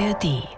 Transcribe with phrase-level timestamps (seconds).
[0.00, 0.48] ARD.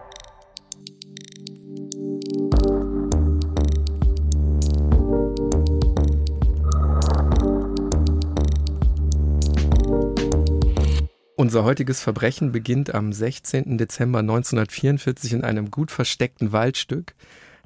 [11.34, 13.78] Unser heutiges Verbrechen beginnt am 16.
[13.78, 17.14] Dezember 1944 in einem gut versteckten Waldstück.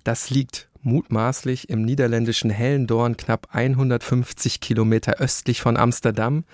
[0.03, 6.45] Das liegt mutmaßlich im niederländischen Hellendorn knapp 150 Kilometer östlich von Amsterdam.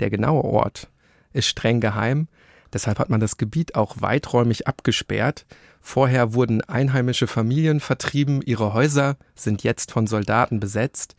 [0.00, 0.90] Der genaue Ort
[1.32, 2.28] ist streng geheim.
[2.72, 5.46] Deshalb hat man das Gebiet auch weiträumig abgesperrt.
[5.80, 11.16] Vorher wurden einheimische Familien vertrieben, ihre Häuser sind jetzt von Soldaten besetzt.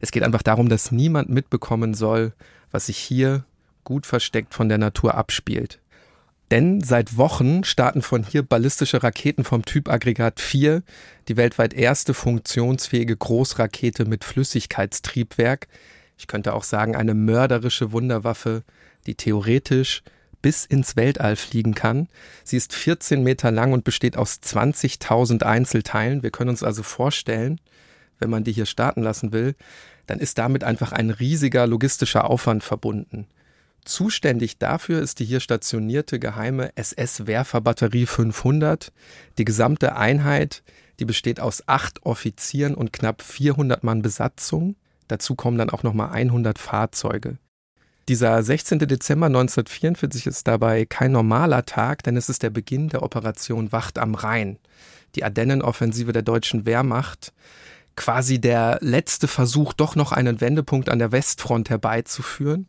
[0.00, 2.32] Es geht einfach darum, dass niemand mitbekommen soll,
[2.70, 3.44] was sich hier
[3.84, 5.80] gut versteckt von der Natur abspielt.
[6.50, 10.82] Denn seit Wochen starten von hier ballistische Raketen vom Typ Aggregat 4,
[11.28, 15.68] die weltweit erste funktionsfähige Großrakete mit Flüssigkeitstriebwerk.
[16.16, 18.62] Ich könnte auch sagen, eine mörderische Wunderwaffe,
[19.06, 20.02] die theoretisch
[20.42, 22.08] bis ins Weltall fliegen kann.
[22.44, 26.22] Sie ist 14 Meter lang und besteht aus 20.000 Einzelteilen.
[26.22, 27.60] Wir können uns also vorstellen,
[28.18, 29.54] wenn man die hier starten lassen will,
[30.06, 33.26] dann ist damit einfach ein riesiger logistischer Aufwand verbunden.
[33.84, 38.92] Zuständig dafür ist die hier stationierte geheime SS-Werferbatterie 500.
[39.38, 40.62] Die gesamte Einheit,
[40.98, 44.76] die besteht aus acht Offizieren und knapp 400 Mann Besatzung.
[45.06, 47.38] Dazu kommen dann auch nochmal 100 Fahrzeuge.
[48.08, 48.78] Dieser 16.
[48.78, 53.98] Dezember 1944 ist dabei kein normaler Tag, denn es ist der Beginn der Operation Wacht
[53.98, 54.56] am Rhein,
[55.14, 57.34] die Ardennenoffensive der deutschen Wehrmacht,
[57.96, 62.66] quasi der letzte Versuch, doch noch einen Wendepunkt an der Westfront herbeizuführen.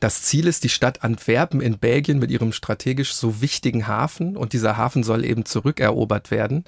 [0.00, 4.54] Das Ziel ist die Stadt Antwerpen in Belgien mit ihrem strategisch so wichtigen Hafen und
[4.54, 6.64] dieser Hafen soll eben zurückerobert werden.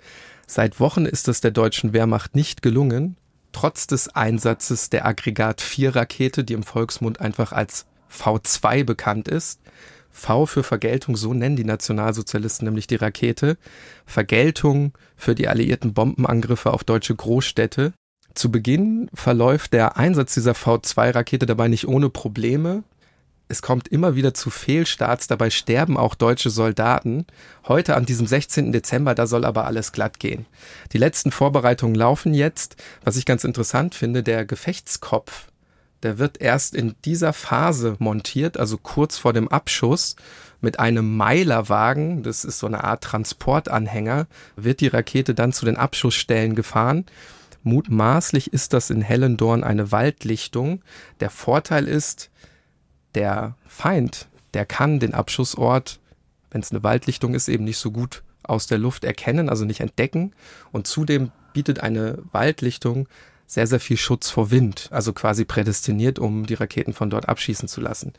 [0.46, 3.16] Seit Wochen ist es der deutschen Wehrmacht nicht gelungen,
[3.50, 9.60] trotz des Einsatzes der Aggregat 4 Rakete, die im Volksmund einfach als V2 bekannt ist.
[10.10, 13.56] V für Vergeltung, so nennen die Nationalsozialisten nämlich die Rakete.
[14.04, 17.94] Vergeltung für die alliierten Bombenangriffe auf deutsche Großstädte.
[18.34, 22.84] Zu Beginn verläuft der Einsatz dieser V2-Rakete dabei nicht ohne Probleme
[23.52, 27.26] es kommt immer wieder zu Fehlstarts, dabei sterben auch deutsche Soldaten.
[27.68, 28.72] Heute an diesem 16.
[28.72, 30.46] Dezember, da soll aber alles glatt gehen.
[30.92, 32.76] Die letzten Vorbereitungen laufen jetzt.
[33.04, 35.48] Was ich ganz interessant finde, der Gefechtskopf,
[36.02, 40.16] der wird erst in dieser Phase montiert, also kurz vor dem Abschuss.
[40.60, 45.76] Mit einem Meilerwagen, das ist so eine Art Transportanhänger, wird die Rakete dann zu den
[45.76, 47.04] Abschussstellen gefahren.
[47.64, 50.82] Mutmaßlich ist das in Hellendorn eine Waldlichtung.
[51.20, 52.30] Der Vorteil ist,
[53.14, 56.00] der Feind, der kann den Abschussort,
[56.50, 59.80] wenn es eine Waldlichtung ist, eben nicht so gut aus der Luft erkennen, also nicht
[59.80, 60.32] entdecken.
[60.72, 63.08] Und zudem bietet eine Waldlichtung
[63.52, 67.68] sehr, sehr viel Schutz vor Wind, also quasi prädestiniert, um die Raketen von dort abschießen
[67.68, 68.14] zu lassen.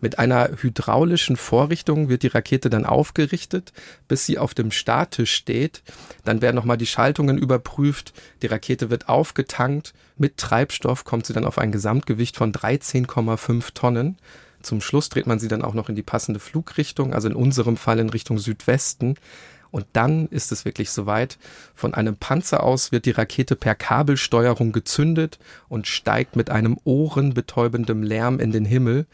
[0.00, 3.74] Mit einer hydraulischen Vorrichtung wird die Rakete dann aufgerichtet,
[4.08, 5.82] bis sie auf dem Starttisch steht.
[6.24, 11.44] Dann werden nochmal die Schaltungen überprüft, die Rakete wird aufgetankt, mit Treibstoff kommt sie dann
[11.44, 14.16] auf ein Gesamtgewicht von 13,5 Tonnen.
[14.62, 17.76] Zum Schluss dreht man sie dann auch noch in die passende Flugrichtung, also in unserem
[17.76, 19.16] Fall in Richtung Südwesten.
[19.70, 21.38] Und dann ist es wirklich soweit.
[21.74, 28.02] Von einem Panzer aus wird die Rakete per Kabelsteuerung gezündet und steigt mit einem ohrenbetäubendem
[28.02, 29.06] Lärm in den Himmel.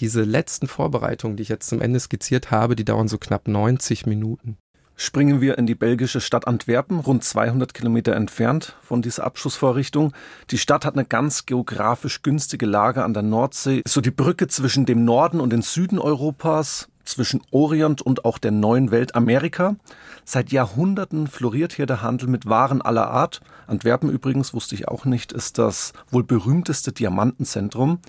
[0.00, 4.06] Diese letzten Vorbereitungen, die ich jetzt zum Ende skizziert habe, die dauern so knapp 90
[4.06, 4.56] Minuten.
[5.02, 10.12] Springen wir in die belgische Stadt Antwerpen, rund 200 Kilometer entfernt von dieser Abschussvorrichtung.
[10.50, 14.46] Die Stadt hat eine ganz geografisch günstige Lage an der Nordsee, ist so die Brücke
[14.46, 19.76] zwischen dem Norden und dem Süden Europas zwischen Orient und auch der neuen Welt Amerika.
[20.24, 23.40] Seit Jahrhunderten floriert hier der Handel mit Waren aller Art.
[23.66, 28.00] Antwerpen übrigens, wusste ich auch nicht, ist das wohl berühmteste Diamantenzentrum.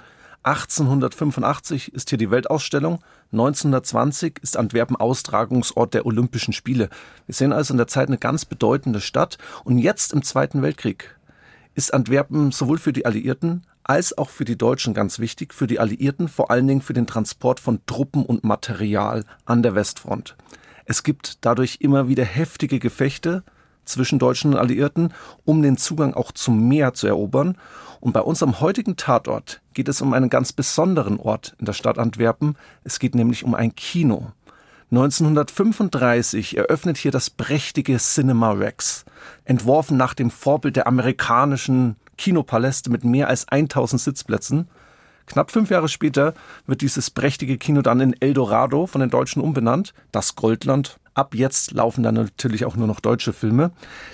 [0.44, 3.00] 1885 ist hier die Weltausstellung,
[3.32, 6.90] 1920 ist Antwerpen Austragungsort der Olympischen Spiele.
[7.28, 11.16] Wir sehen also in der Zeit eine ganz bedeutende Stadt und jetzt im Zweiten Weltkrieg
[11.76, 15.80] ist Antwerpen sowohl für die Alliierten als auch für die Deutschen ganz wichtig, für die
[15.80, 20.36] Alliierten vor allen Dingen für den Transport von Truppen und Material an der Westfront.
[20.86, 23.44] Es gibt dadurch immer wieder heftige Gefechte
[23.86, 25.14] zwischen Deutschen und Alliierten,
[25.46, 27.58] um den Zugang auch zum Meer zu erobern.
[28.00, 31.98] Und bei unserem heutigen Tatort geht es um einen ganz besonderen Ort in der Stadt
[31.98, 32.56] Antwerpen.
[32.84, 34.32] Es geht nämlich um ein Kino.
[34.92, 39.06] 1935 eröffnet hier das prächtige Cinema Rex,
[39.46, 44.68] entworfen nach dem Vorbild der amerikanischen Kinopaläste mit mehr als 1000 Sitzplätzen.
[45.26, 46.36] Knapp fünf Jahre später
[46.68, 51.00] wird dieses prächtige Kino dann in Eldorado von den Deutschen umbenannt, das Goldland.
[51.16, 53.72] Ab jetzt laufen dann natürlich auch nur noch deutsche Filme.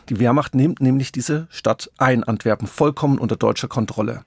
[0.07, 4.23] Die Wehrmacht nimmt nämlich diese Stadt ein, Antwerpen, vollkommen unter deutscher Kontrolle.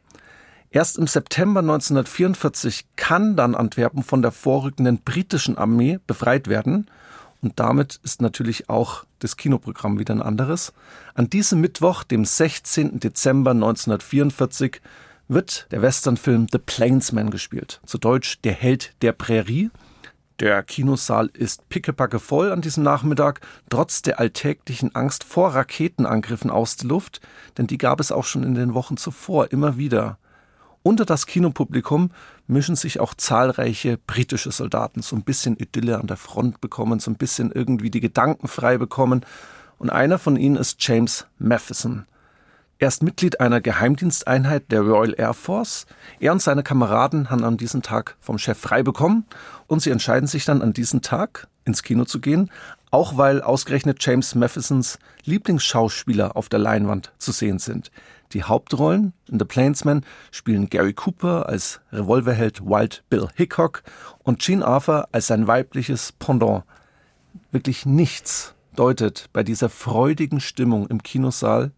[0.70, 6.90] Erst im September 1944 kann dann Antwerpen von der vorrückenden britischen Armee befreit werden
[7.42, 10.72] und damit ist natürlich auch das Kinoprogramm wieder ein anderes.
[11.14, 13.00] An diesem Mittwoch, dem 16.
[13.00, 14.80] Dezember 1944,
[15.28, 17.80] wird der Westernfilm The Plainsman gespielt.
[17.86, 19.70] Zu Deutsch Der Held der Prärie.
[20.40, 26.76] Der Kinosaal ist pickepacke voll an diesem Nachmittag, trotz der alltäglichen Angst vor Raketenangriffen aus
[26.76, 27.20] der Luft,
[27.58, 30.18] denn die gab es auch schon in den Wochen zuvor immer wieder.
[30.82, 32.10] Unter das Kinopublikum
[32.50, 37.10] mischen sich auch zahlreiche britische Soldaten, so ein bisschen Idylle an der Front bekommen, so
[37.10, 39.24] ein bisschen irgendwie die Gedanken frei bekommen.
[39.78, 42.04] Und einer von ihnen ist James Matheson.
[42.78, 45.86] Er ist Mitglied einer Geheimdiensteinheit der Royal Air Force.
[46.18, 49.26] Er und seine Kameraden haben an diesem Tag vom Chef frei bekommen
[49.66, 52.50] und sie entscheiden sich dann an diesem Tag ins Kino zu gehen,
[52.90, 57.90] auch weil ausgerechnet James Mathesons Lieblingsschauspieler auf der Leinwand zu sehen sind.
[58.32, 63.82] Die Hauptrollen in The Plainsman spielen Gary Cooper als Revolverheld Wild Bill Hickok
[64.20, 66.64] und Gene Arthur als sein weibliches Pendant.
[67.50, 71.72] Wirklich nichts deutet bei dieser freudigen Stimmung im Kinosaal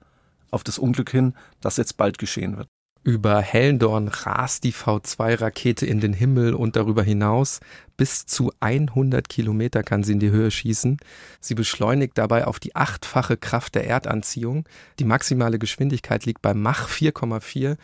[0.50, 2.69] auf das Unglück hin, das jetzt bald geschehen wird.
[3.04, 7.58] Über Hellendorn rast die V2-Rakete in den Himmel und darüber hinaus.
[7.96, 10.99] Bis zu 100 Kilometer kann sie in die Höhe schießen.
[11.40, 14.69] Sie beschleunigt dabei auf die achtfache Kraft der Erdanziehung.
[15.00, 17.76] Die maximale Geschwindigkeit liegt bei Mach 4,4.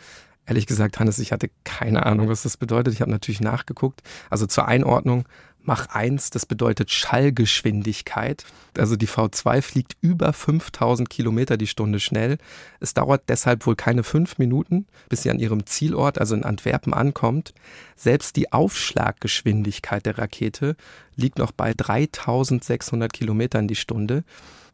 [0.45, 2.93] Ehrlich gesagt, Hannes, ich hatte keine Ahnung, was das bedeutet.
[2.93, 4.01] Ich habe natürlich nachgeguckt.
[4.29, 5.25] Also zur Einordnung,
[5.61, 8.45] Mach 1, das bedeutet Schallgeschwindigkeit.
[8.77, 12.37] Also die V2 fliegt über 5000 Kilometer die Stunde schnell.
[12.79, 16.93] Es dauert deshalb wohl keine fünf Minuten, bis sie an ihrem Zielort, also in Antwerpen,
[16.93, 17.53] ankommt.
[17.95, 20.75] Selbst die Aufschlaggeschwindigkeit der Rakete
[21.15, 24.23] liegt noch bei 3600 Kilometern die Stunde.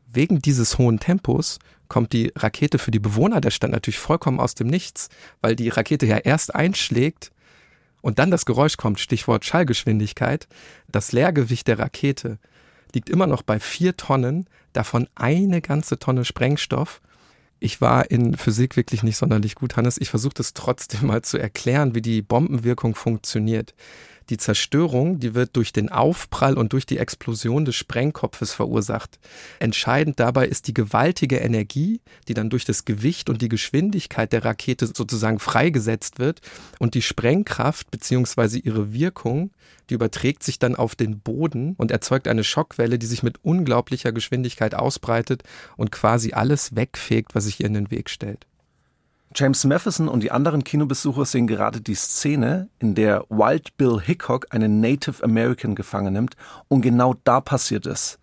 [0.07, 4.55] Wegen dieses hohen Tempos kommt die Rakete für die Bewohner der Stadt natürlich vollkommen aus
[4.55, 5.09] dem Nichts,
[5.41, 7.31] weil die Rakete ja erst einschlägt,
[8.05, 10.47] und dann das Geräusch kommt, Stichwort Schallgeschwindigkeit,
[10.87, 12.37] das Leergewicht der Rakete
[12.93, 17.01] liegt immer noch bei vier Tonnen, davon eine ganze Tonne Sprengstoff.
[17.59, 19.97] Ich war in Physik wirklich nicht sonderlich gut, Hannes.
[19.97, 23.73] Ich versuche es trotzdem mal zu erklären, wie die Bombenwirkung funktioniert.
[24.29, 29.19] Die Zerstörung, die wird durch den Aufprall und durch die Explosion des Sprengkopfes verursacht.
[29.59, 34.43] Entscheidend dabei ist die gewaltige Energie, die dann durch das Gewicht und die Geschwindigkeit der
[34.43, 36.41] Rakete sozusagen freigesetzt wird
[36.79, 38.57] und die Sprengkraft bzw.
[38.57, 39.51] ihre Wirkung,
[39.91, 44.11] die überträgt sich dann auf den Boden und erzeugt eine Schockwelle, die sich mit unglaublicher
[44.11, 45.43] Geschwindigkeit ausbreitet
[45.77, 48.47] und quasi alles wegfegt, was sich ihr in den Weg stellt.
[49.37, 54.45] James Matheson und die anderen Kinobesucher sehen gerade die Szene, in der Wild Bill Hickok
[54.51, 56.37] einen Native American gefangen nimmt
[56.69, 58.17] und genau da passiert es.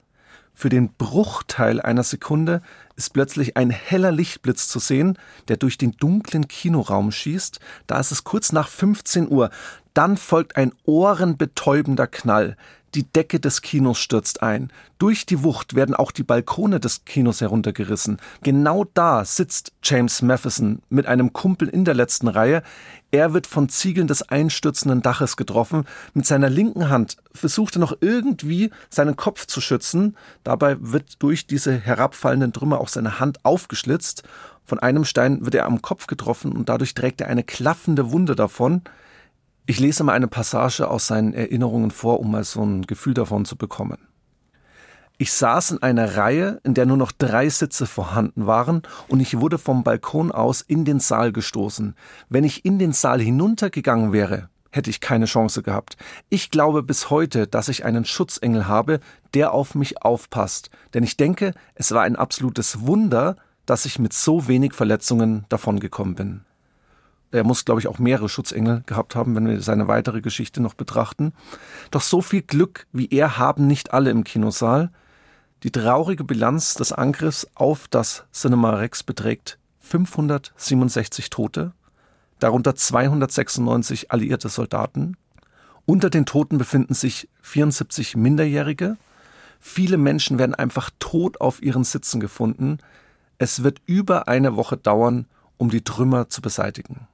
[0.55, 2.63] Für den Bruchteil einer Sekunde
[2.97, 5.19] ist plötzlich ein heller Lichtblitz zu sehen,
[5.49, 7.61] der durch den dunklen Kinoraum schießt.
[7.87, 9.51] Da ist es kurz nach 15 Uhr.
[9.95, 12.57] Dann folgt ein ohrenbetäubender Knall.
[12.95, 14.71] Die Decke des Kinos stürzt ein.
[14.99, 18.19] Durch die Wucht werden auch die Balkone des Kinos heruntergerissen.
[18.43, 22.63] Genau da sitzt James Matheson mit einem Kumpel in der letzten Reihe.
[23.11, 25.87] Er wird von Ziegeln des einstürzenden Daches getroffen.
[26.13, 30.15] Mit seiner linken Hand versucht er noch irgendwie seinen Kopf zu schützen.
[30.45, 34.25] Dabei wird durch diese herabfallenden Trümmer auch seine Hand aufgeschlitzt.
[34.65, 38.37] Von einem Stein wird er am Kopf getroffen und dadurch trägt er eine klaffende Wunde
[38.37, 38.83] davon.
[39.65, 43.45] Ich lese mal eine Passage aus seinen Erinnerungen vor, um mal so ein Gefühl davon
[43.45, 43.99] zu bekommen.
[45.19, 49.39] Ich saß in einer Reihe, in der nur noch drei Sitze vorhanden waren, und ich
[49.39, 51.95] wurde vom Balkon aus in den Saal gestoßen.
[52.29, 55.97] Wenn ich in den Saal hinuntergegangen wäre, hätte ich keine Chance gehabt.
[56.29, 58.99] Ich glaube bis heute, dass ich einen Schutzengel habe,
[59.35, 60.71] der auf mich aufpasst.
[60.95, 63.37] Denn ich denke, es war ein absolutes Wunder,
[63.67, 66.41] dass ich mit so wenig Verletzungen davongekommen bin.
[67.31, 70.75] Er muss, glaube ich, auch mehrere Schutzengel gehabt haben, wenn wir seine weitere Geschichte noch
[70.75, 71.33] betrachten.
[71.91, 74.91] Doch so viel Glück wie er haben nicht alle im Kinosaal.
[75.63, 81.73] Die traurige Bilanz des Angriffs auf das Cinema Rex beträgt 567 Tote,
[82.43, 85.17] darunter 296 alliierte Soldaten.
[85.87, 88.97] Unter den Toten befinden sich 74 Minderjährige.
[89.61, 92.79] Viele Menschen werden einfach tot auf ihren Sitzen gefunden.
[93.39, 97.07] Es wird über eine Woche dauern, um die Trümmer zu beseitigen.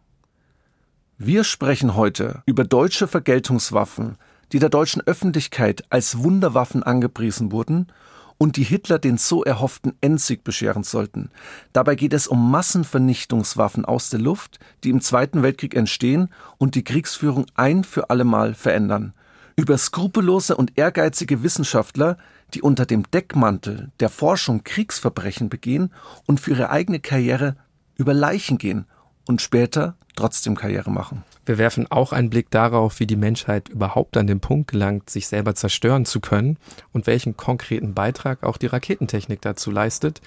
[1.18, 4.16] Wir sprechen heute über deutsche Vergeltungswaffen,
[4.52, 7.88] die der deutschen Öffentlichkeit als Wunderwaffen angepriesen wurden
[8.38, 11.30] und die Hitler den so erhofften Endsieg bescheren sollten.
[11.72, 16.84] Dabei geht es um Massenvernichtungswaffen aus der Luft, die im Zweiten Weltkrieg entstehen und die
[16.84, 19.12] Kriegsführung ein für allemal verändern.
[19.56, 22.16] Über skrupellose und ehrgeizige Wissenschaftler,
[22.54, 25.92] die unter dem Deckmantel der Forschung Kriegsverbrechen begehen
[26.26, 27.56] und für ihre eigene Karriere
[27.96, 28.86] über Leichen gehen
[29.26, 31.24] und später trotzdem Karriere machen.
[31.48, 35.28] Wir werfen auch einen Blick darauf, wie die Menschheit überhaupt an den Punkt gelangt, sich
[35.28, 36.58] selber zerstören zu können
[36.92, 40.20] und welchen konkreten Beitrag auch die Raketentechnik dazu leistet.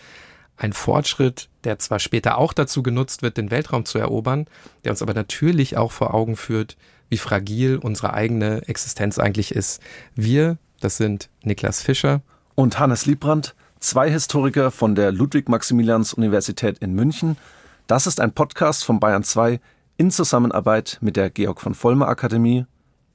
[0.58, 4.48] Ein Fortschritt, der zwar später auch dazu genutzt wird, den Weltraum zu erobern,
[4.84, 6.76] der uns aber natürlich auch vor Augen führt,
[7.10, 9.80] wie fragil unsere eigene Existenz eigentlich ist.
[10.16, 12.22] Wir, das sind Niklas Fischer
[12.56, 17.38] und Hannes Liebrandt, zwei Historiker von der Ludwig-Maximilians-Universität in München.
[17.86, 19.60] Das ist ein Podcast von Bayern 2
[20.02, 22.66] in Zusammenarbeit mit der Georg von Vollmer Akademie.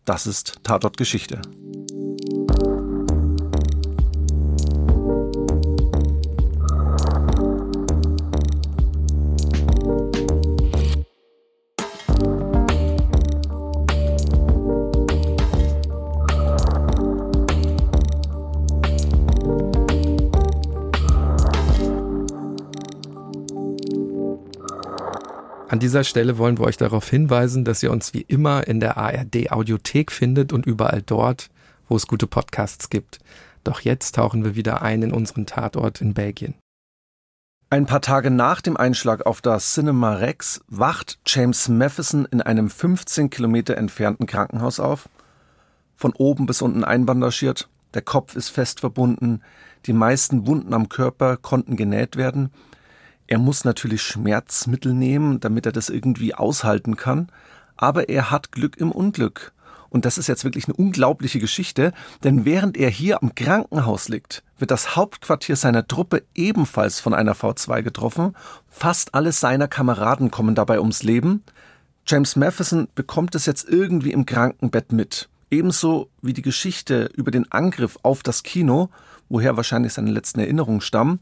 [0.05, 1.43] Das ist Tatort Geschichte.
[25.68, 28.96] An dieser Stelle wollen wir euch darauf hinweisen, dass ihr uns wie immer in der
[28.96, 31.50] ARD Audiothek findet und überall dort,
[31.88, 33.18] wo es gute Podcasts gibt.
[33.64, 36.54] Doch jetzt tauchen wir wieder ein in unseren Tatort in Belgien.
[37.68, 42.70] Ein paar Tage nach dem Einschlag auf das Cinema Rex wacht James Matheson in einem
[42.70, 45.08] 15 Kilometer entfernten Krankenhaus auf.
[45.96, 49.42] Von oben bis unten einbandagiert, der Kopf ist fest verbunden,
[49.87, 52.52] die meisten Wunden am Körper konnten genäht werden,
[53.26, 57.28] er muss natürlich Schmerzmittel nehmen, damit er das irgendwie aushalten kann.
[57.76, 59.52] Aber er hat Glück im Unglück.
[59.88, 61.92] Und das ist jetzt wirklich eine unglaubliche Geschichte,
[62.25, 67.35] denn während er hier am Krankenhaus liegt, wird das Hauptquartier seiner Truppe ebenfalls von einer
[67.35, 68.35] V2 getroffen.
[68.68, 71.45] Fast alle seiner Kameraden kommen dabei ums Leben.
[72.06, 75.28] James Matheson bekommt es jetzt irgendwie im Krankenbett mit.
[75.50, 78.90] Ebenso wie die Geschichte über den Angriff auf das Kino,
[79.28, 81.21] woher wahrscheinlich seine letzten Erinnerungen stammen.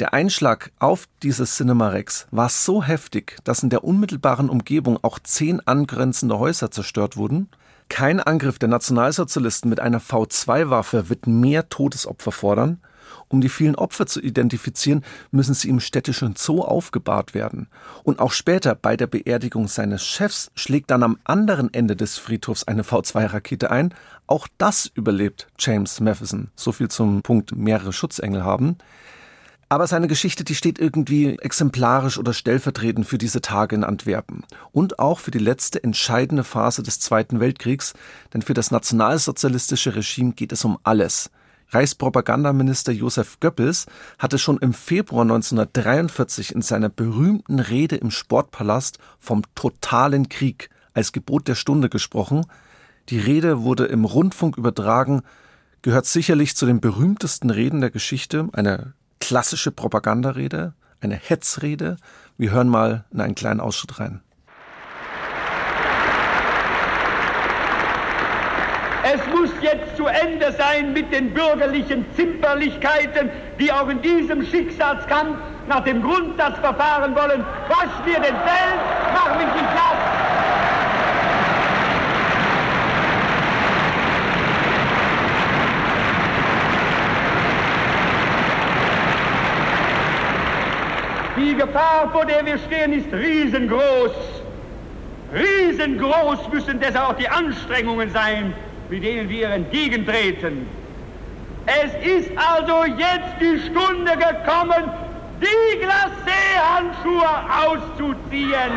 [0.00, 5.18] Der Einschlag auf dieses Cinema Rex war so heftig, dass in der unmittelbaren Umgebung auch
[5.18, 7.50] zehn angrenzende Häuser zerstört wurden.
[7.90, 12.80] Kein Angriff der Nationalsozialisten mit einer V2-Waffe wird mehr Todesopfer fordern.
[13.28, 17.68] Um die vielen Opfer zu identifizieren, müssen sie im städtischen Zoo aufgebahrt werden.
[18.02, 22.64] Und auch später bei der Beerdigung seines Chefs schlägt dann am anderen Ende des Friedhofs
[22.64, 23.92] eine V2-Rakete ein.
[24.26, 26.48] Auch das überlebt James Matheson.
[26.56, 28.78] So viel zum Punkt mehrere Schutzengel haben.
[29.72, 34.98] Aber seine Geschichte, die steht irgendwie exemplarisch oder stellvertretend für diese Tage in Antwerpen und
[34.98, 37.94] auch für die letzte entscheidende Phase des Zweiten Weltkriegs,
[38.34, 41.30] denn für das nationalsozialistische Regime geht es um alles.
[41.68, 43.86] Reichspropagandaminister Josef Goebbels
[44.18, 51.12] hatte schon im Februar 1943 in seiner berühmten Rede im Sportpalast vom totalen Krieg als
[51.12, 52.44] Gebot der Stunde gesprochen.
[53.08, 55.22] Die Rede wurde im Rundfunk übertragen,
[55.82, 61.96] gehört sicherlich zu den berühmtesten Reden der Geschichte, eine klassische Propagandarede, eine Hetzrede.
[62.36, 64.22] Wir hören mal in einen kleinen Ausschnitt rein.
[69.02, 75.38] Es muss jetzt zu Ende sein mit den bürgerlichen Zimperlichkeiten, die auch in diesem Schicksalskampf
[75.68, 77.44] nach dem Grundsatz verfahren wollen.
[77.68, 78.80] Was wir den Feld,
[79.14, 80.19] mach mich nicht nass.
[91.40, 94.12] Die Gefahr, vor der wir stehen, ist riesengroß.
[95.32, 98.52] Riesengroß müssen deshalb auch die Anstrengungen sein,
[98.90, 100.68] mit denen wir entgegentreten.
[101.64, 104.90] Es ist also jetzt die Stunde gekommen,
[105.40, 107.30] die Glacé-Handschuhe
[107.64, 108.72] auszuziehen.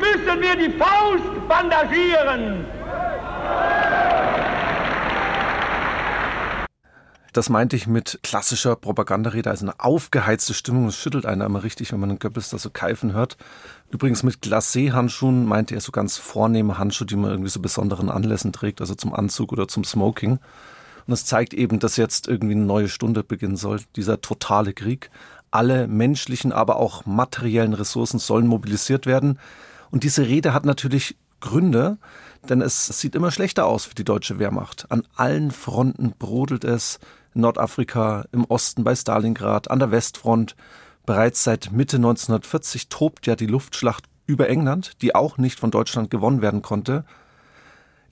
[0.00, 2.64] Müssen wir die Faust bandagieren.
[7.32, 10.88] Das meinte ich mit klassischer Propagandarede, also eine aufgeheizte Stimmung.
[10.88, 13.38] Es schüttelt einer immer richtig, wenn man den Goebbels da so keifen hört.
[13.90, 18.52] Übrigens mit Glacé-Handschuhen meinte er so ganz vornehme Handschuhe, die man irgendwie so besonderen Anlässen
[18.52, 20.40] trägt, also zum Anzug oder zum Smoking.
[21.06, 25.10] Und es zeigt eben, dass jetzt irgendwie eine neue Stunde beginnen soll, dieser totale Krieg.
[25.52, 29.38] Alle menschlichen, aber auch materiellen Ressourcen sollen mobilisiert werden.
[29.92, 31.98] Und diese Rede hat natürlich Gründe,
[32.48, 34.86] denn es sieht immer schlechter aus für die deutsche Wehrmacht.
[34.90, 36.98] An allen Fronten brodelt es.
[37.34, 40.56] In Nordafrika, im Osten bei Stalingrad, an der Westfront.
[41.06, 46.10] Bereits seit Mitte 1940 tobt ja die Luftschlacht über England, die auch nicht von Deutschland
[46.10, 47.04] gewonnen werden konnte.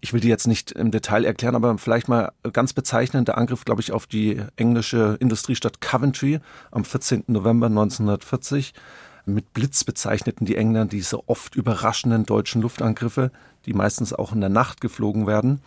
[0.01, 3.65] Ich will die jetzt nicht im Detail erklären, aber vielleicht mal ganz bezeichnend der Angriff,
[3.65, 6.41] glaube ich, auf die englische Industriestadt Coventry
[6.71, 7.25] am 14.
[7.27, 8.73] November 1940
[9.27, 13.31] mit Blitz bezeichneten die Engländer diese oft überraschenden deutschen Luftangriffe.
[13.67, 15.61] die meistens auch in der Nacht geflogen werden.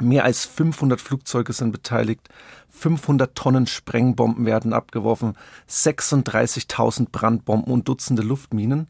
[0.00, 2.26] Mehr als 500 Flugzeuge sind beteiligt,
[2.70, 5.36] 500 Tonnen Sprengbomben werden abgeworfen,
[5.68, 8.88] 36.000 Brandbomben und Dutzende Luftminen.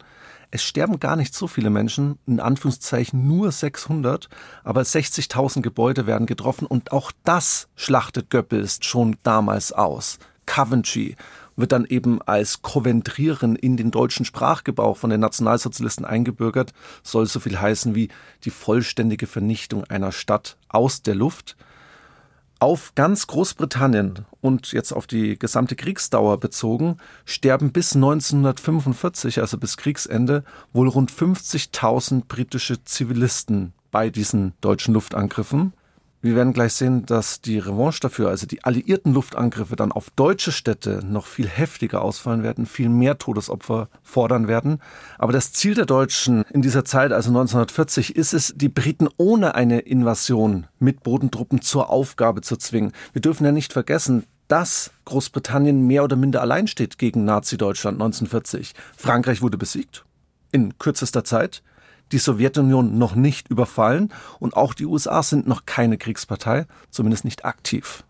[0.51, 4.29] Es sterben gar nicht so viele Menschen, in Anführungszeichen nur 600,
[4.63, 10.19] aber 60.000 Gebäude werden getroffen und auch das schlachtet Goebbels schon damals aus.
[10.45, 11.15] Coventry
[11.55, 16.73] wird dann eben als Koventrieren in den deutschen Sprachgebrauch von den Nationalsozialisten eingebürgert,
[17.03, 18.09] soll so viel heißen wie
[18.43, 21.55] die vollständige Vernichtung einer Stadt aus der Luft.
[22.65, 29.77] Auf ganz Großbritannien und jetzt auf die gesamte Kriegsdauer bezogen, sterben bis 1945, also bis
[29.77, 30.43] Kriegsende,
[30.73, 35.73] wohl rund 50.000 britische Zivilisten bei diesen deutschen Luftangriffen.
[36.25, 40.51] Wir werden gleich sehen, dass die Revanche dafür, also die alliierten Luftangriffe dann auf deutsche
[40.51, 44.81] Städte noch viel heftiger ausfallen werden, viel mehr Todesopfer fordern werden.
[45.19, 49.53] Aber das Ziel der Deutschen in dieser Zeit, also 1940, ist es, die Briten ohne
[49.53, 52.93] eine Invasion mit Bodentruppen zur Aufgabe zu zwingen.
[53.13, 58.73] Wir dürfen ja nicht vergessen, dass Großbritannien mehr oder minder allein steht gegen Nazi-Deutschland 1940.
[58.97, 60.03] Frankreich wurde besiegt
[60.51, 61.61] in kürzester Zeit
[62.11, 67.45] die Sowjetunion noch nicht überfallen und auch die USA sind noch keine Kriegspartei, zumindest nicht
[67.45, 68.03] aktiv.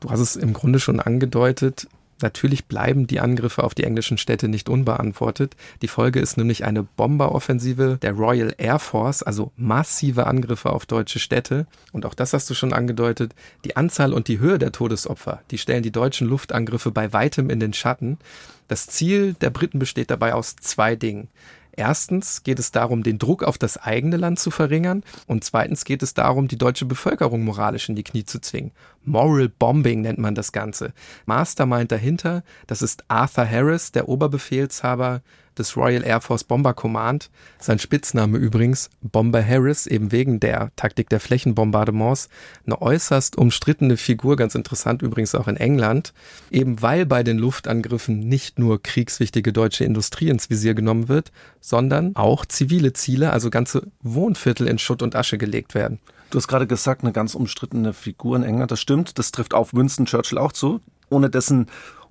[0.00, 1.88] Du hast es im Grunde schon angedeutet.
[2.22, 5.54] Natürlich bleiben die Angriffe auf die englischen Städte nicht unbeantwortet.
[5.82, 11.18] Die Folge ist nämlich eine Bomberoffensive der Royal Air Force, also massive Angriffe auf deutsche
[11.18, 11.66] Städte.
[11.92, 13.34] Und auch das hast du schon angedeutet.
[13.64, 17.60] Die Anzahl und die Höhe der Todesopfer, die stellen die deutschen Luftangriffe bei weitem in
[17.60, 18.18] den Schatten.
[18.66, 21.28] Das Ziel der Briten besteht dabei aus zwei Dingen.
[21.76, 26.02] Erstens geht es darum, den Druck auf das eigene Land zu verringern und zweitens geht
[26.02, 28.72] es darum, die deutsche Bevölkerung moralisch in die Knie zu zwingen.
[29.04, 30.94] Moral Bombing nennt man das Ganze.
[31.26, 35.20] Mastermind dahinter, das ist Arthur Harris, der Oberbefehlshaber
[35.58, 37.30] des Royal Air Force Bomber Command.
[37.58, 42.28] Sein Spitzname übrigens Bomber Harris, eben wegen der Taktik der Flächenbombardements.
[42.66, 46.12] Eine äußerst umstrittene Figur, ganz interessant übrigens auch in England.
[46.50, 52.14] Eben weil bei den Luftangriffen nicht nur kriegswichtige deutsche Industrie ins Visier genommen wird, sondern
[52.16, 56.00] auch zivile Ziele, also ganze Wohnviertel in Schutt und Asche gelegt werden.
[56.30, 58.70] Du hast gerade gesagt, eine ganz umstrittene Figur in England.
[58.70, 59.18] Das stimmt.
[59.18, 61.66] Das trifft auf Winston Churchill auch zu, ohne dessen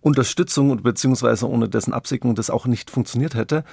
[0.06, 3.63] Unterstützung beziehungsweise ohne dessen Absegnung das auch nicht funktioniert hätte.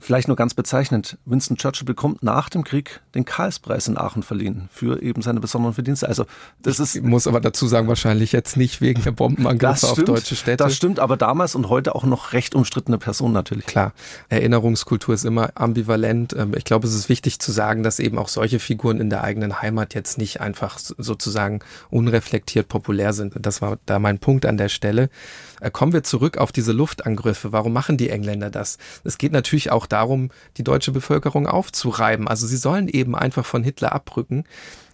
[0.00, 4.68] Vielleicht nur ganz bezeichnend, Winston Churchill bekommt nach dem Krieg den Karlspreis in Aachen verliehen
[4.72, 6.08] für eben seine besonderen Verdienste.
[6.08, 6.24] Also
[6.62, 10.36] das ist ich muss aber dazu sagen, wahrscheinlich jetzt nicht wegen der Bombenangriffe auf deutsche
[10.36, 10.62] Städte.
[10.62, 13.66] Das stimmt, aber damals und heute auch noch recht umstrittene Person natürlich.
[13.66, 13.92] Klar,
[14.28, 16.34] Erinnerungskultur ist immer ambivalent.
[16.36, 19.24] Ähm, ich glaube, es ist wichtig zu sagen, dass eben auch solche Figuren in der
[19.24, 23.34] eigenen Heimat jetzt nicht einfach sozusagen unreflektiert populär sind.
[23.40, 25.10] Das war da mein Punkt an der Stelle.
[25.60, 27.52] Äh, kommen wir zurück auf diese Luftangriffe.
[27.52, 28.78] Warum machen die Engländer das?
[29.04, 32.28] Es geht natürlich auch darum, die deutsche Bevölkerung aufzureiben.
[32.28, 34.44] Also sie sollen eben einfach von Hitler abrücken.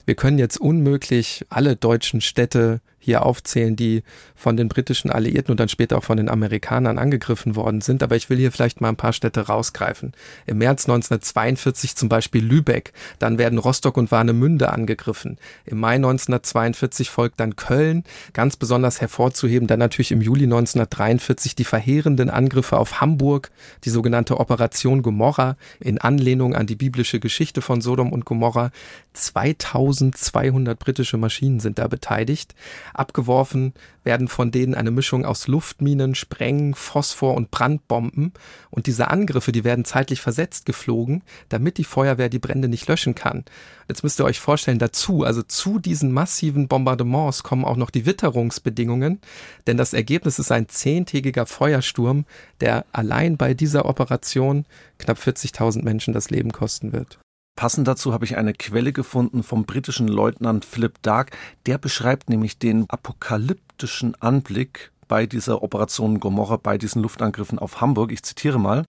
[0.07, 4.03] Wir können jetzt unmöglich alle deutschen Städte hier aufzählen, die
[4.35, 8.03] von den britischen Alliierten und dann später auch von den Amerikanern angegriffen worden sind.
[8.03, 10.13] Aber ich will hier vielleicht mal ein paar Städte rausgreifen.
[10.47, 12.93] Im März 1942 zum Beispiel Lübeck.
[13.19, 15.39] Dann werden Rostock und Warnemünde angegriffen.
[15.67, 18.05] Im Mai 1942 folgt dann Köln.
[18.33, 23.51] Ganz besonders hervorzuheben dann natürlich im Juli 1943 die verheerenden Angriffe auf Hamburg,
[23.85, 28.71] die sogenannte Operation Gomorra in Anlehnung an die biblische Geschichte von Sodom und Gomorra.
[29.13, 32.55] 2200 britische Maschinen sind da beteiligt.
[32.95, 38.33] Abgeworfen werden von denen eine Mischung aus Luftminen, Spreng, Phosphor und Brandbomben.
[38.71, 43.15] Und diese Angriffe, die werden zeitlich versetzt geflogen, damit die Feuerwehr die Brände nicht löschen
[43.15, 43.45] kann.
[43.89, 48.07] Jetzt müsst ihr euch vorstellen, dazu, also zu diesen massiven Bombardements kommen auch noch die
[48.07, 49.21] Witterungsbedingungen,
[49.67, 52.25] denn das Ergebnis ist ein zehntägiger Feuersturm,
[52.61, 54.65] der allein bei dieser Operation
[54.99, 57.19] knapp 40.000 Menschen das Leben kosten wird.
[57.57, 61.37] Passend dazu habe ich eine Quelle gefunden vom britischen Leutnant Philip Dark.
[61.67, 68.11] Der beschreibt nämlich den apokalyptischen Anblick bei dieser Operation Gomorra, bei diesen Luftangriffen auf Hamburg.
[68.11, 68.85] Ich zitiere mal.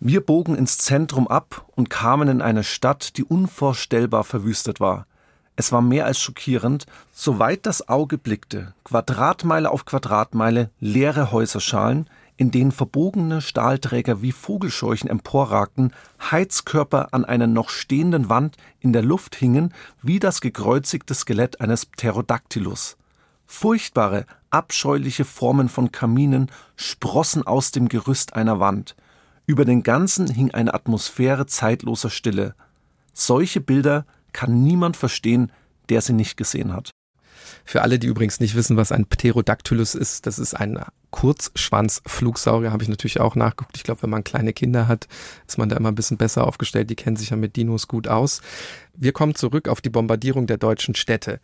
[0.00, 5.06] Wir bogen ins Zentrum ab und kamen in eine Stadt, die unvorstellbar verwüstet war.
[5.54, 12.50] Es war mehr als schockierend, soweit das Auge blickte, Quadratmeile auf Quadratmeile leere Häuserschalen, in
[12.50, 15.92] denen verbogene Stahlträger wie Vogelscheuchen emporragten,
[16.30, 19.72] Heizkörper an einer noch stehenden Wand in der Luft hingen,
[20.02, 22.96] wie das gekreuzigte Skelett eines Pterodactylus.
[23.46, 28.96] Furchtbare, abscheuliche Formen von Kaminen sprossen aus dem Gerüst einer Wand.
[29.46, 32.54] Über den ganzen hing eine Atmosphäre zeitloser Stille.
[33.14, 35.52] Solche Bilder kann niemand verstehen,
[35.88, 36.90] der sie nicht gesehen hat.
[37.68, 40.78] Für alle, die übrigens nicht wissen, was ein Pterodactylus ist, das ist ein
[41.10, 43.76] Kurzschwanzflugsaurier, habe ich natürlich auch nachgeguckt.
[43.76, 45.08] Ich glaube, wenn man kleine Kinder hat,
[45.48, 46.90] ist man da immer ein bisschen besser aufgestellt.
[46.90, 48.40] Die kennen sich ja mit Dinos gut aus.
[48.94, 51.40] Wir kommen zurück auf die Bombardierung der deutschen Städte.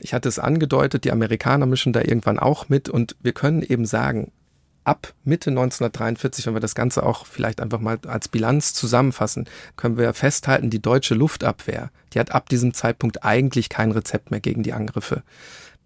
[0.00, 3.86] Ich hatte es angedeutet, die Amerikaner mischen da irgendwann auch mit und wir können eben
[3.86, 4.30] sagen,
[4.84, 9.96] ab Mitte 1943, wenn wir das Ganze auch vielleicht einfach mal als Bilanz zusammenfassen, können
[9.96, 14.62] wir festhalten, die deutsche Luftabwehr, die hat ab diesem Zeitpunkt eigentlich kein Rezept mehr gegen
[14.62, 15.22] die Angriffe.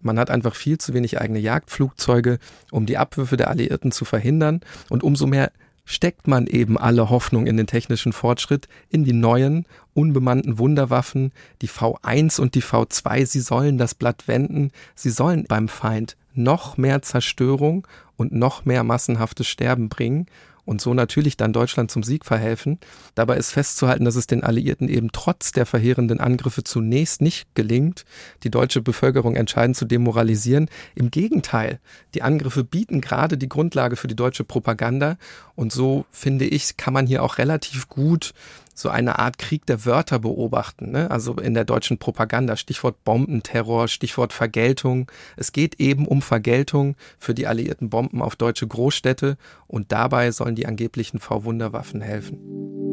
[0.01, 2.39] Man hat einfach viel zu wenig eigene Jagdflugzeuge,
[2.71, 4.61] um die Abwürfe der Alliierten zu verhindern.
[4.89, 5.51] Und umso mehr
[5.85, 11.31] steckt man eben alle Hoffnung in den technischen Fortschritt, in die neuen, unbemannten Wunderwaffen,
[11.61, 13.25] die V1 und die V2.
[13.25, 14.71] Sie sollen das Blatt wenden.
[14.95, 20.27] Sie sollen beim Feind noch mehr Zerstörung und noch mehr massenhaftes Sterben bringen
[20.67, 22.77] und so natürlich dann Deutschland zum Sieg verhelfen.
[23.15, 28.03] Dabei ist festzuhalten, dass es den Alliierten eben trotz der verheerenden Angriffe zunächst nicht gelingt,
[28.43, 30.69] die deutsche Bevölkerung entscheidend zu demoralisieren.
[30.93, 31.79] Im Gegenteil,
[32.13, 35.17] die Angriffe bieten gerade die Grundlage für die deutsche Propaganda
[35.55, 38.33] und so finde ich, kann man hier auch relativ gut
[38.77, 41.09] so eine Art Krieg der Wörter beobachten, ne?
[41.09, 45.11] also in der deutschen Propaganda, Stichwort Bombenterror, Stichwort Vergeltung.
[45.35, 50.55] Es geht eben um Vergeltung für die alliierten Bomben auf deutsche Großstädte und dabei sollen
[50.55, 52.86] die angeblichen V-Wunderwaffen helfen.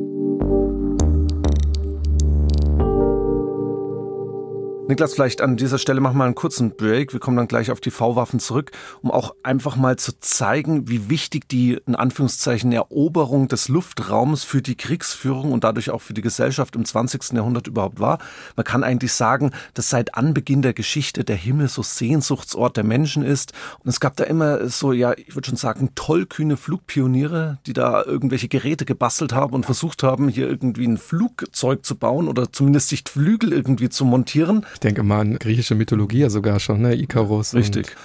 [4.86, 7.14] Niklas, vielleicht an dieser Stelle machen wir einen kurzen Break.
[7.14, 8.70] Wir kommen dann gleich auf die V-Waffen zurück,
[9.00, 14.60] um auch einfach mal zu zeigen, wie wichtig die, in Anführungszeichen, Eroberung des Luftraums für
[14.60, 17.32] die Kriegsführung und dadurch auch für die Gesellschaft im 20.
[17.32, 18.18] Jahrhundert überhaupt war.
[18.56, 23.22] Man kann eigentlich sagen, dass seit Anbeginn der Geschichte der Himmel so Sehnsuchtsort der Menschen
[23.22, 23.54] ist.
[23.82, 28.04] Und es gab da immer so, ja, ich würde schon sagen, tollkühne Flugpioniere, die da
[28.04, 32.90] irgendwelche Geräte gebastelt haben und versucht haben, hier irgendwie ein Flugzeug zu bauen oder zumindest
[32.90, 34.66] sich Flügel irgendwie zu montieren.
[34.74, 36.94] Ich denke mal an griechische Mythologie ja sogar schon, ne?
[36.94, 37.54] Icarus.
[37.54, 37.96] Richtig.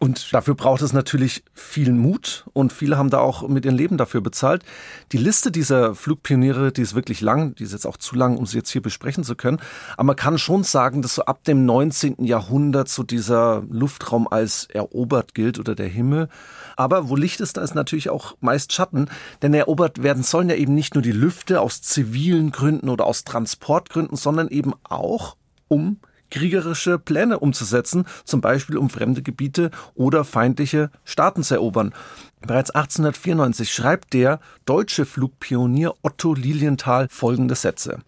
[0.00, 3.96] Und dafür braucht es natürlich viel Mut und viele haben da auch mit ihrem Leben
[3.96, 4.62] dafür bezahlt.
[5.10, 8.46] Die Liste dieser Flugpioniere, die ist wirklich lang, die ist jetzt auch zu lang, um
[8.46, 9.58] sie jetzt hier besprechen zu können.
[9.94, 12.24] Aber man kann schon sagen, dass so ab dem 19.
[12.24, 16.28] Jahrhundert so dieser Luftraum als erobert gilt oder der Himmel.
[16.76, 19.08] Aber wo Licht ist, da ist natürlich auch meist Schatten,
[19.42, 23.24] denn erobert werden sollen ja eben nicht nur die Lüfte aus zivilen Gründen oder aus
[23.24, 25.34] Transportgründen, sondern eben auch
[25.66, 25.98] um
[26.30, 31.94] kriegerische Pläne umzusetzen, zum Beispiel um fremde Gebiete oder feindliche Staaten zu erobern.
[32.40, 37.98] Bereits 1894 schreibt der deutsche Flugpionier Otto Lilienthal folgende Sätze.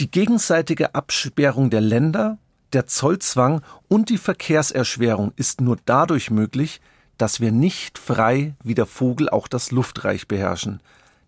[0.00, 2.38] Die gegenseitige Absperrung der Länder,
[2.72, 6.80] der Zollzwang und die Verkehrserschwerung ist nur dadurch möglich,
[7.16, 10.80] dass wir nicht frei wie der Vogel auch das Luftreich beherrschen.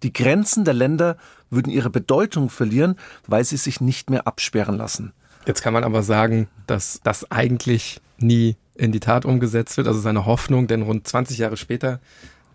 [0.03, 1.17] Die Grenzen der Länder
[1.49, 5.13] würden ihre Bedeutung verlieren, weil sie sich nicht mehr absperren lassen.
[5.47, 10.01] Jetzt kann man aber sagen, dass das eigentlich nie in die Tat umgesetzt wird, also
[10.01, 12.01] seine Hoffnung, denn rund 20 Jahre später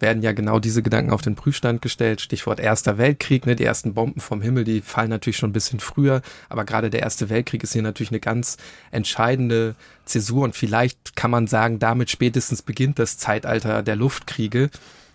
[0.02, 2.22] werden ja genau diese Gedanken auf den Prüfstand gestellt.
[2.22, 3.56] Stichwort Erster Weltkrieg, ne?
[3.56, 7.02] die ersten Bomben vom Himmel, die fallen natürlich schon ein bisschen früher, aber gerade der
[7.02, 8.58] Erste Weltkrieg ist hier natürlich eine ganz
[8.90, 9.76] entscheidende
[10.06, 14.70] Zäsur und vielleicht kann man sagen, damit spätestens beginnt das Zeitalter der Luftkriege.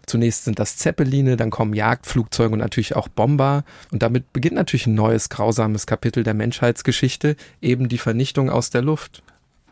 [0.06, 3.64] Zunächst sind das Zeppeline, dann kommen Jagdflugzeuge und natürlich auch Bomber.
[3.90, 8.82] Und damit beginnt natürlich ein neues grausames Kapitel der Menschheitsgeschichte, eben die Vernichtung aus der
[8.82, 9.22] Luft.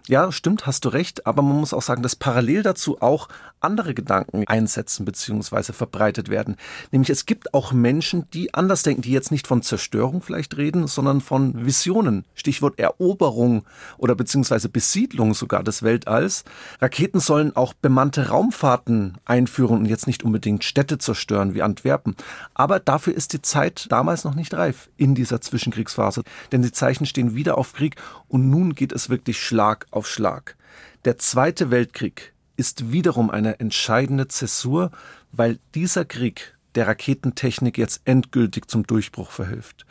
[0.06, 3.28] Ja, stimmt, hast du recht, aber man muss auch sagen, dass parallel dazu auch
[3.64, 5.72] andere Gedanken einsetzen bzw.
[5.72, 6.56] verbreitet werden.
[6.92, 10.86] Nämlich es gibt auch Menschen, die anders denken, die jetzt nicht von Zerstörung vielleicht reden,
[10.86, 12.24] sondern von Visionen.
[12.34, 13.64] Stichwort Eroberung
[13.98, 16.44] oder beziehungsweise Besiedlung sogar des Weltalls.
[16.80, 22.14] Raketen sollen auch bemannte Raumfahrten einführen und jetzt nicht unbedingt Städte zerstören wie Antwerpen.
[22.52, 26.22] Aber dafür ist die Zeit damals noch nicht reif in dieser Zwischenkriegsphase.
[26.52, 27.96] Denn die Zeichen stehen wieder auf Krieg
[28.28, 30.56] und nun geht es wirklich Schlag auf Schlag.
[31.04, 34.90] Der Zweite Weltkrieg ist wiederum eine entscheidende Zäsur,
[35.32, 39.86] weil dieser Krieg der Raketentechnik jetzt endgültig zum Durchbruch verhilft.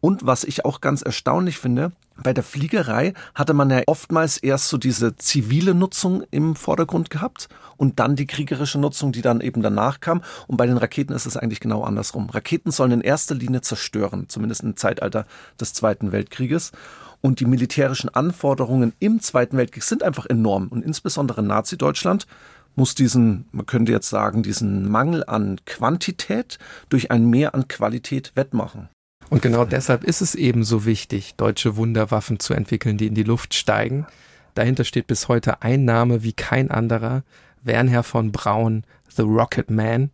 [0.00, 4.68] Und was ich auch ganz erstaunlich finde, bei der Fliegerei hatte man ja oftmals erst
[4.68, 9.62] so diese zivile Nutzung im Vordergrund gehabt und dann die kriegerische Nutzung, die dann eben
[9.62, 10.22] danach kam.
[10.46, 12.30] Und bei den Raketen ist es eigentlich genau andersrum.
[12.30, 15.26] Raketen sollen in erster Linie zerstören, zumindest im Zeitalter
[15.60, 16.72] des Zweiten Weltkrieges.
[17.20, 20.68] Und die militärischen Anforderungen im Zweiten Weltkrieg sind einfach enorm.
[20.68, 22.26] Und insbesondere Nazi-Deutschland
[22.76, 28.32] muss diesen, man könnte jetzt sagen, diesen Mangel an Quantität durch ein Mehr an Qualität
[28.34, 28.88] wettmachen.
[29.28, 33.24] Und genau deshalb ist es eben so wichtig, deutsche Wunderwaffen zu entwickeln, die in die
[33.24, 34.06] Luft steigen.
[34.54, 37.24] Dahinter steht bis heute ein Name wie kein anderer,
[37.62, 40.10] Wernher von Braun, The Rocket Man,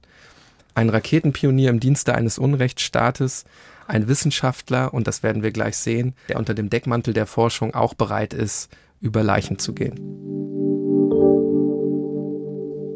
[0.74, 3.44] ein Raketenpionier im Dienste eines Unrechtsstaates,
[3.92, 7.94] ein Wissenschaftler, und das werden wir gleich sehen, der unter dem Deckmantel der Forschung auch
[7.94, 9.94] bereit ist, über Leichen zu gehen.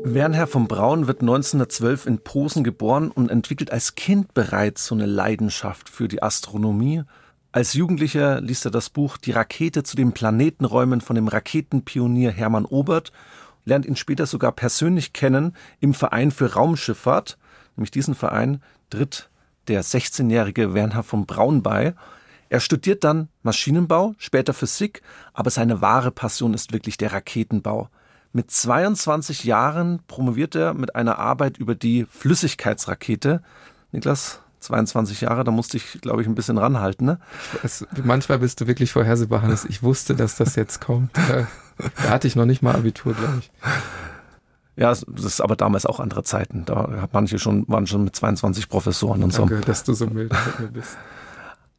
[0.08, 5.04] Wernher von Braun wird 1912 in Posen geboren und entwickelt als Kind bereits so eine
[5.04, 7.02] Leidenschaft für die Astronomie.
[7.52, 12.64] Als Jugendlicher liest er das Buch Die Rakete zu den Planetenräumen von dem Raketenpionier Hermann
[12.64, 13.12] Obert,
[13.64, 17.36] lernt ihn später sogar persönlich kennen im Verein für Raumschifffahrt.
[17.76, 19.28] Nämlich diesen Verein tritt
[19.68, 21.94] der 16-jährige Wernher von Braun bei.
[22.48, 25.02] Er studiert dann Maschinenbau, später Physik,
[25.34, 27.88] aber seine wahre Passion ist wirklich der Raketenbau.
[28.32, 33.42] Mit 22 Jahren promoviert er mit einer Arbeit über die Flüssigkeitsrakete.
[33.92, 37.06] Niklas, 22 Jahre, da musste ich, glaube ich, ein bisschen ranhalten.
[37.06, 37.18] Ne?
[37.62, 39.64] Es, manchmal bist du wirklich vorhersehbar, Hannes.
[39.64, 41.16] Ich wusste, dass das jetzt kommt.
[41.16, 41.46] Da,
[41.96, 43.50] da hatte ich noch nicht mal Abitur, glaube ich.
[44.76, 46.64] Ja, das ist aber damals auch andere Zeiten.
[46.66, 49.64] Da manche schon, waren schon mit 22 Professoren und Danke, so.
[49.64, 50.32] dass du so mild
[50.72, 50.96] bist.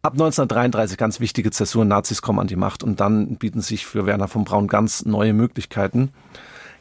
[0.01, 4.05] Ab 1933 ganz wichtige Zäsur, Nazis kommen an die Macht und dann bieten sich für
[4.05, 6.11] Werner von Braun ganz neue Möglichkeiten.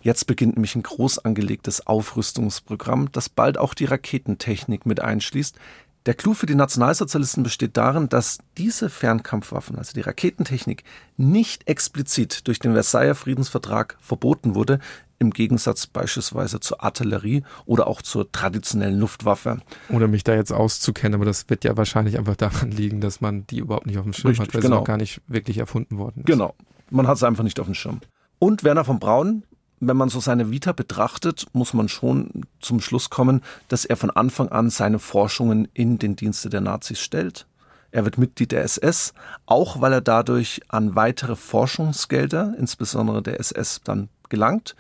[0.00, 5.59] Jetzt beginnt nämlich ein groß angelegtes Aufrüstungsprogramm, das bald auch die Raketentechnik mit einschließt.
[6.07, 10.85] Der Clou für die Nationalsozialisten besteht darin, dass diese Fernkampfwaffen, also die Raketentechnik,
[11.16, 14.79] nicht explizit durch den Versailler Friedensvertrag verboten wurde,
[15.19, 19.61] im Gegensatz beispielsweise zur Artillerie oder auch zur traditionellen Luftwaffe.
[19.88, 23.47] Oder mich da jetzt auszukennen, aber das wird ja wahrscheinlich einfach daran liegen, dass man
[23.49, 24.77] die überhaupt nicht auf dem Schirm Richtig, hat, weil genau.
[24.77, 26.27] sie noch gar nicht wirklich erfunden worden ist.
[26.27, 26.55] Genau,
[26.90, 28.01] man hat es einfach nicht auf dem Schirm.
[28.38, 29.42] Und Werner von Braun
[29.80, 34.10] wenn man so seine Vita betrachtet, muss man schon zum Schluss kommen, dass er von
[34.10, 37.46] Anfang an seine Forschungen in den Dienste der Nazis stellt.
[37.90, 39.14] Er wird Mitglied der SS,
[39.46, 44.74] auch weil er dadurch an weitere Forschungsgelder, insbesondere der SS, dann gelangt.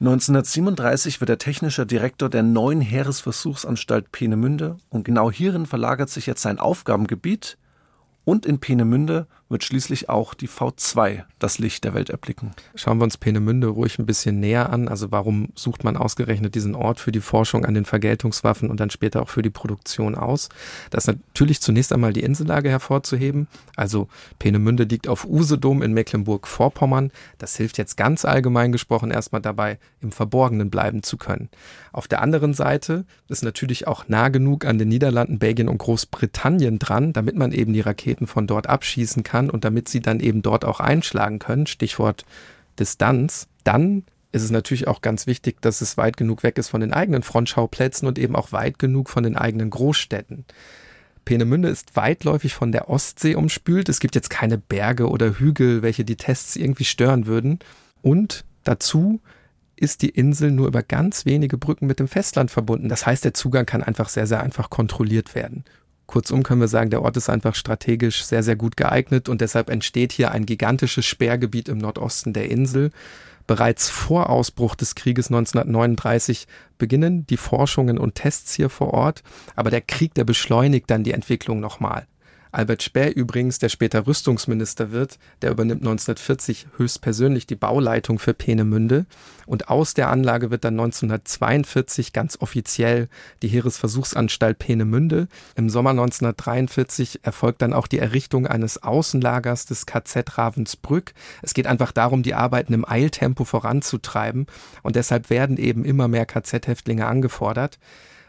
[0.00, 6.42] 1937 wird er technischer Direktor der neuen Heeresversuchsanstalt Peenemünde und genau hierin verlagert sich jetzt
[6.42, 7.56] sein Aufgabengebiet
[8.24, 12.52] und in Peenemünde wird schließlich auch die V2 das Licht der Welt erblicken.
[12.74, 14.88] Schauen wir uns Peenemünde ruhig ein bisschen näher an.
[14.88, 18.90] Also warum sucht man ausgerechnet diesen Ort für die Forschung an den Vergeltungswaffen und dann
[18.90, 20.48] später auch für die Produktion aus?
[20.90, 23.46] Das ist natürlich zunächst einmal die Insellage hervorzuheben.
[23.76, 27.12] Also Peenemünde liegt auf Usedom in Mecklenburg-Vorpommern.
[27.38, 31.50] Das hilft jetzt ganz allgemein gesprochen erstmal dabei, im Verborgenen bleiben zu können.
[31.92, 36.78] Auf der anderen Seite ist natürlich auch nah genug an den Niederlanden, Belgien und Großbritannien
[36.78, 40.20] dran, damit man eben die Raketen von dort abschießen kann kann und damit sie dann
[40.20, 42.24] eben dort auch einschlagen können, Stichwort
[42.78, 46.80] Distanz, dann ist es natürlich auch ganz wichtig, dass es weit genug weg ist von
[46.80, 50.44] den eigenen Frontschauplätzen und eben auch weit genug von den eigenen Großstädten.
[51.24, 53.88] Peenemünde ist weitläufig von der Ostsee umspült.
[53.88, 57.58] Es gibt jetzt keine Berge oder Hügel, welche die Tests irgendwie stören würden.
[58.00, 59.20] Und dazu
[59.74, 62.88] ist die Insel nur über ganz wenige Brücken mit dem Festland verbunden.
[62.88, 65.64] Das heißt, der Zugang kann einfach sehr, sehr einfach kontrolliert werden.
[66.06, 69.70] Kurzum können wir sagen, der Ort ist einfach strategisch sehr, sehr gut geeignet und deshalb
[69.70, 72.92] entsteht hier ein gigantisches Sperrgebiet im Nordosten der Insel.
[73.46, 76.46] Bereits vor Ausbruch des Krieges 1939
[76.78, 79.22] beginnen die Forschungen und Tests hier vor Ort,
[79.54, 82.06] aber der Krieg, der beschleunigt dann die Entwicklung nochmal.
[82.52, 89.06] Albert Speer übrigens, der später Rüstungsminister wird, der übernimmt 1940 höchstpersönlich die Bauleitung für Peenemünde
[89.46, 93.08] und aus der Anlage wird dann 1942 ganz offiziell
[93.42, 95.28] die Heeresversuchsanstalt Peenemünde.
[95.54, 101.14] Im Sommer 1943 erfolgt dann auch die Errichtung eines Außenlagers des KZ Ravensbrück.
[101.42, 104.46] Es geht einfach darum, die Arbeiten im Eiltempo voranzutreiben
[104.82, 107.78] und deshalb werden eben immer mehr KZ-Häftlinge angefordert.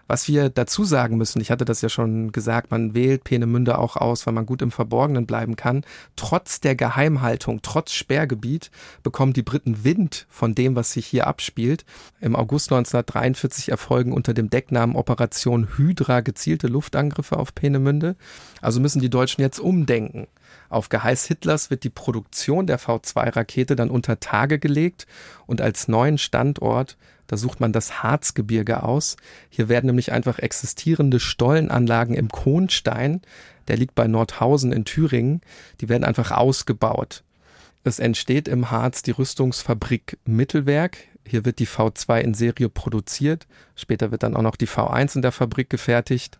[0.08, 3.98] Was wir dazu sagen müssen, ich hatte das ja schon gesagt, man wählt Peenemünde auch
[3.98, 5.84] aus, weil man gut im Verborgenen bleiben kann.
[6.16, 8.72] Trotz der Geheimhaltung, trotz Sperrgebiet,
[9.04, 11.86] bekommen die Briten Wind von dem, was sich hier abspielt.
[12.22, 18.16] Im August 1943 erfolgen unter dem Decknamen Operation Hydra gezielte Luftangriffe auf Peenemünde.
[18.62, 20.28] Also müssen die Deutschen jetzt umdenken.
[20.70, 25.08] Auf Geheiß Hitlers wird die Produktion der V2-Rakete dann unter Tage gelegt
[25.46, 29.18] und als neuen Standort da sucht man das Harzgebirge aus.
[29.50, 33.22] Hier werden nämlich einfach existierende Stollenanlagen im Kohnstein,
[33.68, 35.42] der liegt bei Nordhausen in Thüringen,
[35.82, 37.24] die werden einfach ausgebaut.
[37.84, 40.98] Es entsteht im Harz die Rüstungsfabrik Mittelwerk.
[41.26, 43.48] Hier wird die V2 in Serie produziert.
[43.76, 46.38] Später wird dann auch noch die V1 in der Fabrik gefertigt.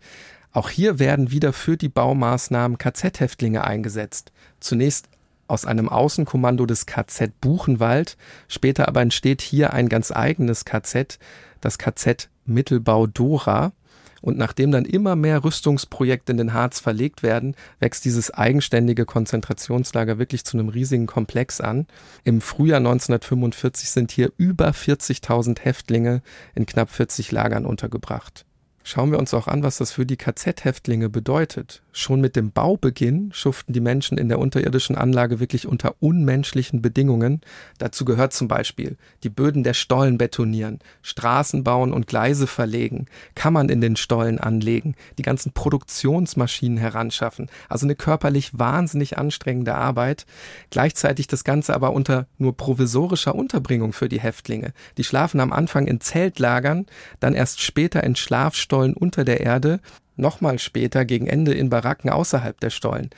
[0.52, 4.32] Auch hier werden wieder für die Baumaßnahmen KZ-Häftlinge eingesetzt.
[4.60, 5.08] Zunächst
[5.48, 8.16] aus einem Außenkommando des KZ Buchenwald.
[8.46, 11.18] Später aber entsteht hier ein ganz eigenes KZ,
[11.60, 13.72] das KZ Mittelbau Dora.
[14.20, 20.18] Und nachdem dann immer mehr Rüstungsprojekte in den Harz verlegt werden, wächst dieses eigenständige Konzentrationslager
[20.18, 21.86] wirklich zu einem riesigen Komplex an.
[22.24, 26.22] Im Frühjahr 1945 sind hier über 40.000 Häftlinge
[26.54, 28.44] in knapp 40 Lagern untergebracht.
[28.90, 31.82] Schauen wir uns auch an, was das für die KZ-Häftlinge bedeutet.
[31.92, 37.42] Schon mit dem Baubeginn schuften die Menschen in der unterirdischen Anlage wirklich unter unmenschlichen Bedingungen.
[37.76, 43.68] Dazu gehört zum Beispiel die Böden der Stollen betonieren, Straßen bauen und Gleise verlegen, Kammern
[43.68, 47.50] in den Stollen anlegen, die ganzen Produktionsmaschinen heranschaffen.
[47.68, 50.24] Also eine körperlich wahnsinnig anstrengende Arbeit.
[50.70, 54.72] Gleichzeitig das Ganze aber unter nur provisorischer Unterbringung für die Häftlinge.
[54.96, 56.86] Die schlafen am Anfang in Zeltlagern,
[57.20, 59.80] dann erst später in Schlafstollen Stollen unter der Erde,
[60.14, 63.10] nochmal später gegen Ende in Baracken außerhalb der Stollen.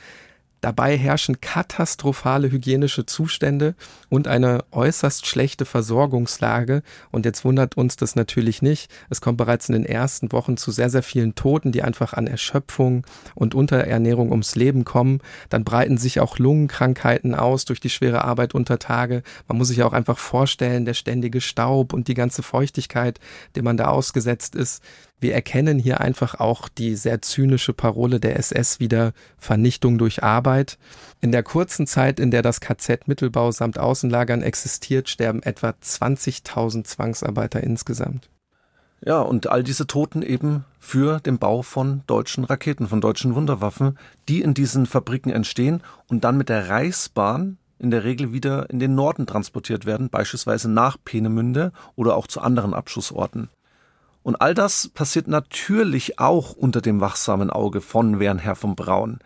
[0.59, 3.73] Dabei herrschen katastrophale hygienische Zustände
[4.09, 6.83] und eine äußerst schlechte Versorgungslage.
[7.09, 8.91] Und jetzt wundert uns das natürlich nicht.
[9.09, 12.27] Es kommt bereits in den ersten Wochen zu sehr, sehr vielen Toten, die einfach an
[12.27, 15.21] Erschöpfung und Unterernährung ums Leben kommen.
[15.49, 19.23] Dann breiten sich auch Lungenkrankheiten aus durch die schwere Arbeit unter Tage.
[19.47, 23.19] Man muss sich auch einfach vorstellen, der ständige Staub und die ganze Feuchtigkeit,
[23.55, 24.83] dem man da ausgesetzt ist
[25.21, 30.77] wir erkennen hier einfach auch die sehr zynische Parole der SS wieder Vernichtung durch Arbeit.
[31.21, 36.83] In der kurzen Zeit, in der das KZ Mittelbau samt Außenlagern existiert, sterben etwa 20.000
[36.83, 38.29] Zwangsarbeiter insgesamt.
[39.03, 43.97] Ja, und all diese Toten eben für den Bau von deutschen Raketen, von deutschen Wunderwaffen,
[44.27, 48.79] die in diesen Fabriken entstehen und dann mit der Reichsbahn in der Regel wieder in
[48.79, 53.49] den Norden transportiert werden, beispielsweise nach Peenemünde oder auch zu anderen Abschussorten.
[54.23, 59.19] Und all das passiert natürlich auch unter dem wachsamen Auge von Wernher von Braun,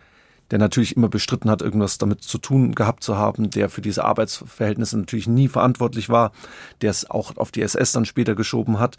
[0.50, 4.04] der natürlich immer bestritten hat, irgendwas damit zu tun gehabt zu haben, der für diese
[4.04, 6.32] Arbeitsverhältnisse natürlich nie verantwortlich war,
[6.80, 8.96] der es auch auf die SS dann später geschoben hat.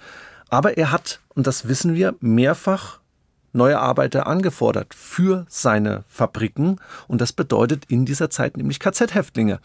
[0.50, 3.00] Aber er hat, und das wissen wir, mehrfach
[3.54, 6.80] neue Arbeiter angefordert für seine Fabriken.
[7.08, 9.60] Und das bedeutet in dieser Zeit nämlich KZ-Häftlinge.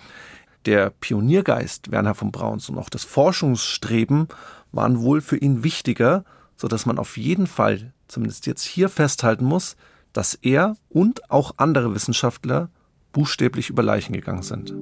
[0.67, 4.29] Der Pioniergeist Werner von Brauns und auch das Forschungsstreben
[4.73, 6.25] waren wohl für ihn wichtiger,
[6.57, 9.77] so dass man auf jeden Fall, zumindest jetzt hier festhalten muss,
[10.13, 12.71] dass er und auch andere Wissenschaftler
[13.13, 14.75] buchstäblich über Leichen gegangen sind.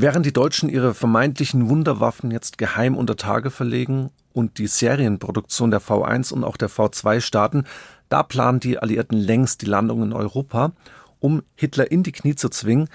[0.00, 5.82] Während die Deutschen ihre vermeintlichen Wunderwaffen jetzt geheim unter Tage verlegen und die Serienproduktion der
[5.82, 7.64] V1 und auch der V2 starten,
[8.08, 10.70] da planen die Alliierten längst die Landung in Europa,
[11.18, 12.88] um Hitler in die Knie zu zwingen.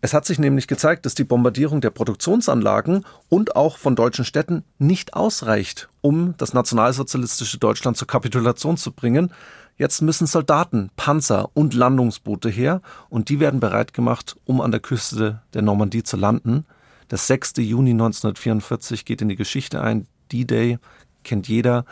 [0.00, 4.62] Es hat sich nämlich gezeigt, dass die Bombardierung der Produktionsanlagen und auch von deutschen Städten
[4.78, 9.32] nicht ausreicht, um das nationalsozialistische Deutschland zur Kapitulation zu bringen.
[9.76, 14.78] Jetzt müssen Soldaten, Panzer und Landungsboote her und die werden bereit gemacht, um an der
[14.78, 16.64] Küste der Normandie zu landen.
[17.10, 17.54] Der 6.
[17.56, 20.06] Juni 1944 geht in die Geschichte ein.
[20.30, 20.78] D-Day
[21.24, 21.84] kennt jeder.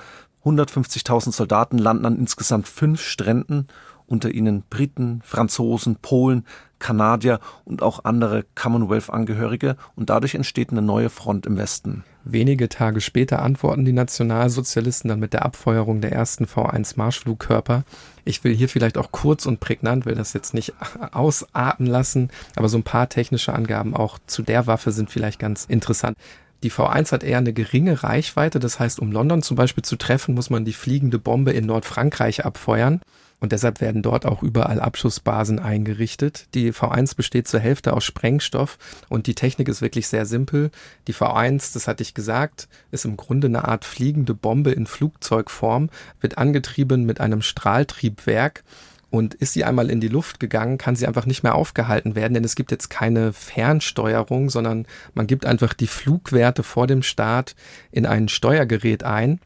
[0.44, 3.66] 150.000 Soldaten landen an insgesamt fünf Stränden,
[4.06, 6.46] unter ihnen Briten, Franzosen, Polen,
[6.78, 12.04] Kanadier und auch andere Commonwealth-Angehörige und dadurch entsteht eine neue Front im Westen.
[12.24, 17.82] Wenige Tage später antworten die Nationalsozialisten dann mit der Abfeuerung der ersten V1-Marschflugkörper.
[18.24, 20.72] Ich will hier vielleicht auch kurz und prägnant, will das jetzt nicht
[21.12, 25.64] ausarten lassen, aber so ein paar technische Angaben auch zu der Waffe sind vielleicht ganz
[25.64, 26.16] interessant.
[26.62, 30.36] Die V1 hat eher eine geringe Reichweite, das heißt, um London zum Beispiel zu treffen,
[30.36, 33.00] muss man die fliegende Bombe in Nordfrankreich abfeuern.
[33.42, 36.46] Und deshalb werden dort auch überall Abschussbasen eingerichtet.
[36.54, 38.78] Die V1 besteht zur Hälfte aus Sprengstoff
[39.08, 40.70] und die Technik ist wirklich sehr simpel.
[41.08, 45.90] Die V1, das hatte ich gesagt, ist im Grunde eine Art fliegende Bombe in Flugzeugform,
[46.20, 48.62] wird angetrieben mit einem Strahltriebwerk.
[49.10, 52.32] Und ist sie einmal in die Luft gegangen, kann sie einfach nicht mehr aufgehalten werden,
[52.32, 57.54] denn es gibt jetzt keine Fernsteuerung, sondern man gibt einfach die Flugwerte vor dem Start
[57.90, 59.40] in ein Steuergerät ein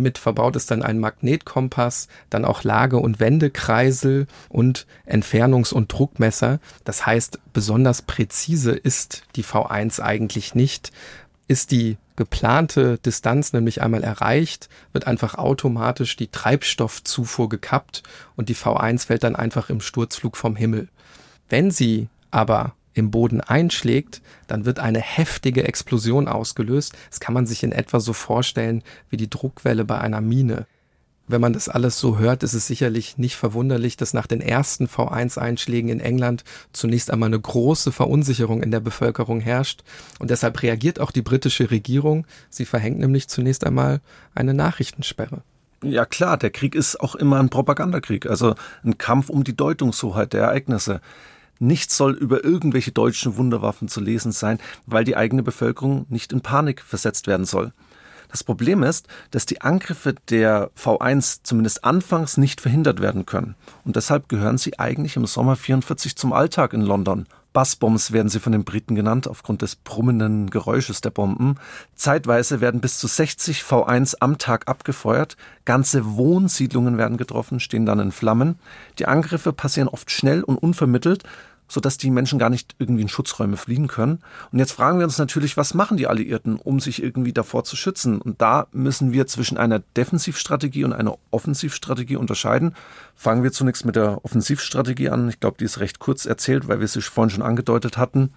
[0.00, 6.60] mit verbaut ist dann ein Magnetkompass, dann auch Lage- und Wendekreisel und Entfernungs- und Druckmesser.
[6.84, 10.92] Das heißt, besonders präzise ist die V1 eigentlich nicht.
[11.48, 18.02] Ist die geplante Distanz nämlich einmal erreicht, wird einfach automatisch die Treibstoffzufuhr gekappt
[18.36, 20.88] und die V1 fällt dann einfach im Sturzflug vom Himmel.
[21.48, 26.94] Wenn sie aber im Boden einschlägt, dann wird eine heftige Explosion ausgelöst.
[27.10, 30.66] Das kann man sich in etwa so vorstellen wie die Druckwelle bei einer Mine.
[31.30, 34.86] Wenn man das alles so hört, ist es sicherlich nicht verwunderlich, dass nach den ersten
[34.86, 39.84] V1-Einschlägen in England zunächst einmal eine große Verunsicherung in der Bevölkerung herrscht.
[40.18, 42.26] Und deshalb reagiert auch die britische Regierung.
[42.48, 44.00] Sie verhängt nämlich zunächst einmal
[44.34, 45.42] eine Nachrichtensperre.
[45.84, 50.32] Ja klar, der Krieg ist auch immer ein Propagandakrieg, also ein Kampf um die Deutungshoheit
[50.32, 51.00] der Ereignisse.
[51.60, 56.40] Nichts soll über irgendwelche deutschen Wunderwaffen zu lesen sein, weil die eigene Bevölkerung nicht in
[56.40, 57.72] Panik versetzt werden soll.
[58.30, 63.56] Das Problem ist, dass die Angriffe der V1 zumindest anfangs nicht verhindert werden können.
[63.84, 67.26] Und deshalb gehören sie eigentlich im Sommer 44 zum Alltag in London.
[67.52, 71.56] Bassbombs werden sie von den Briten genannt, aufgrund des brummenden Geräusches der Bomben.
[71.96, 75.36] Zeitweise werden bis zu 60 V1 am Tag abgefeuert.
[75.64, 78.60] Ganze Wohnsiedlungen werden getroffen, stehen dann in Flammen.
[79.00, 81.24] Die Angriffe passieren oft schnell und unvermittelt
[81.70, 84.18] sodass die Menschen gar nicht irgendwie in Schutzräume fliehen können.
[84.50, 87.76] Und jetzt fragen wir uns natürlich, was machen die Alliierten, um sich irgendwie davor zu
[87.76, 88.20] schützen?
[88.20, 92.74] Und da müssen wir zwischen einer Defensivstrategie und einer Offensivstrategie unterscheiden.
[93.14, 95.28] Fangen wir zunächst mit der Offensivstrategie an.
[95.28, 98.32] Ich glaube, die ist recht kurz erzählt, weil wir es vorhin schon angedeutet hatten.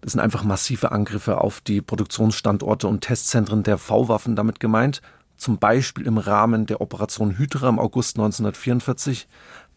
[0.00, 5.02] Das sind einfach massive Angriffe auf die Produktionsstandorte und Testzentren der V-Waffen damit gemeint
[5.38, 9.28] zum Beispiel im Rahmen der Operation Hydra im August 1944.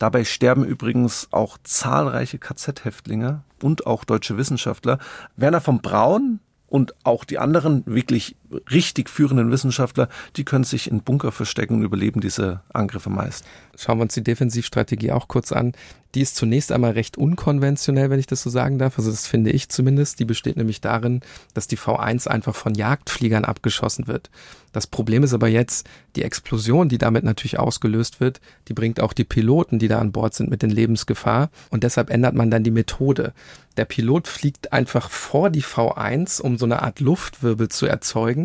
[0.02, 4.97] Dabei sterben übrigens auch zahlreiche KZ-Häftlinge und auch deutsche Wissenschaftler.
[5.36, 8.36] Werner von Braun und auch die anderen wirklich
[8.72, 13.45] richtig führenden Wissenschaftler, die können sich in Bunker verstecken und überleben diese Angriffe meist.
[13.78, 15.74] Schauen wir uns die Defensivstrategie auch kurz an.
[16.14, 18.97] Die ist zunächst einmal recht unkonventionell, wenn ich das so sagen darf.
[18.97, 20.20] Also das finde ich zumindest.
[20.20, 21.22] Die besteht nämlich darin,
[21.54, 24.30] dass die V1 einfach von Jagdfliegern abgeschossen wird.
[24.74, 29.14] Das Problem ist aber jetzt, die Explosion, die damit natürlich ausgelöst wird, die bringt auch
[29.14, 31.49] die Piloten, die da an Bord sind, mit in Lebensgefahr.
[31.70, 33.34] Und deshalb ändert man dann die Methode.
[33.78, 38.41] Der Pilot fliegt einfach vor die V1, um so eine Art Luftwirbel zu erzeugen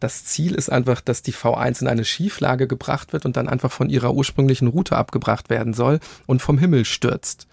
[0.00, 3.72] das Ziel ist einfach, dass die V1 in eine Schieflage gebracht wird und dann einfach
[3.72, 7.46] von ihrer ursprünglichen Route abgebracht werden soll und vom Himmel stürzt.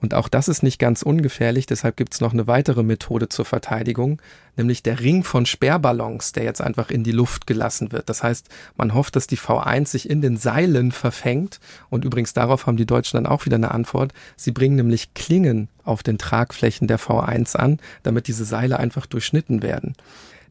[0.00, 3.46] Und auch das ist nicht ganz ungefährlich, deshalb gibt es noch eine weitere Methode zur
[3.46, 4.20] Verteidigung,
[4.54, 8.10] nämlich der Ring von Sperrballons, der jetzt einfach in die Luft gelassen wird.
[8.10, 11.58] Das heißt, man hofft, dass die V1 sich in den Seilen verfängt.
[11.88, 14.12] Und übrigens darauf haben die Deutschen dann auch wieder eine Antwort.
[14.36, 19.62] Sie bringen nämlich Klingen auf den Tragflächen der V1 an, damit diese Seile einfach durchschnitten
[19.62, 19.94] werden.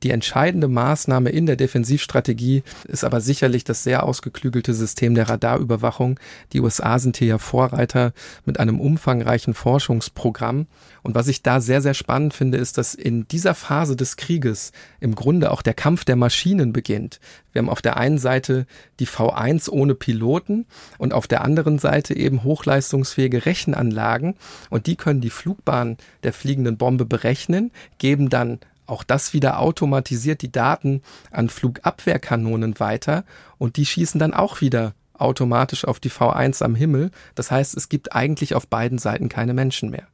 [0.03, 6.19] Die entscheidende Maßnahme in der Defensivstrategie ist aber sicherlich das sehr ausgeklügelte System der Radarüberwachung.
[6.51, 8.11] Die USA sind hier ja Vorreiter
[8.45, 10.67] mit einem umfangreichen Forschungsprogramm.
[11.03, 14.73] Und was ich da sehr, sehr spannend finde, ist, dass in dieser Phase des Krieges
[14.99, 17.21] im Grunde auch der Kampf der Maschinen beginnt.
[17.53, 18.65] Wir haben auf der einen Seite
[18.99, 20.65] die V1 ohne Piloten
[20.97, 24.35] und auf der anderen Seite eben hochleistungsfähige Rechenanlagen
[24.69, 30.41] und die können die Flugbahn der fliegenden Bombe berechnen, geben dann auch das wieder automatisiert
[30.41, 33.23] die Daten an Flugabwehrkanonen weiter
[33.57, 37.11] und die schießen dann auch wieder automatisch auf die V1 am Himmel.
[37.35, 40.07] Das heißt, es gibt eigentlich auf beiden Seiten keine Menschen mehr.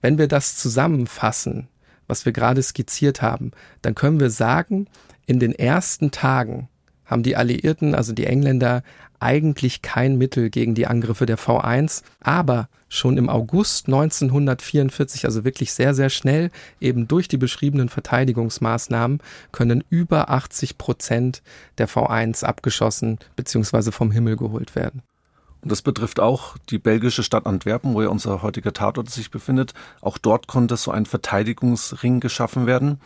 [0.00, 1.68] Wenn wir das zusammenfassen,
[2.06, 4.88] was wir gerade skizziert haben, dann können wir sagen,
[5.26, 6.68] in den ersten Tagen
[7.04, 8.82] haben die Alliierten, also die Engländer,
[9.20, 15.72] eigentlich kein Mittel gegen die Angriffe der V1, aber schon im August 1944, also wirklich
[15.72, 16.50] sehr, sehr schnell,
[16.80, 19.20] eben durch die beschriebenen Verteidigungsmaßnahmen,
[19.52, 21.42] können über 80 Prozent
[21.78, 23.90] der V1 abgeschossen bzw.
[23.90, 25.02] vom Himmel geholt werden.
[25.62, 29.74] Und das betrifft auch die belgische Stadt Antwerpen, wo ja unser heutiger Tatort sich befindet.
[30.00, 33.00] Auch dort konnte so ein Verteidigungsring geschaffen werden.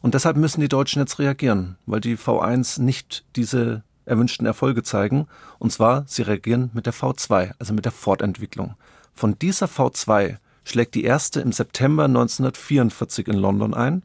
[0.00, 5.26] Und deshalb müssen die Deutschen jetzt reagieren, weil die V1 nicht diese erwünschten Erfolge zeigen.
[5.58, 8.74] Und zwar, sie reagieren mit der V2, also mit der Fortentwicklung.
[9.14, 14.02] Von dieser V2 schlägt die erste im September 1944 in London ein.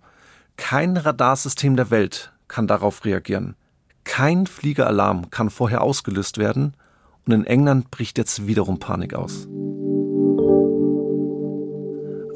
[0.58, 3.56] Kein Radarsystem der Welt kann darauf reagieren.
[4.04, 6.74] Kein Fliegeralarm kann vorher ausgelöst werden.
[7.26, 9.48] Und in England bricht jetzt wiederum Panik aus.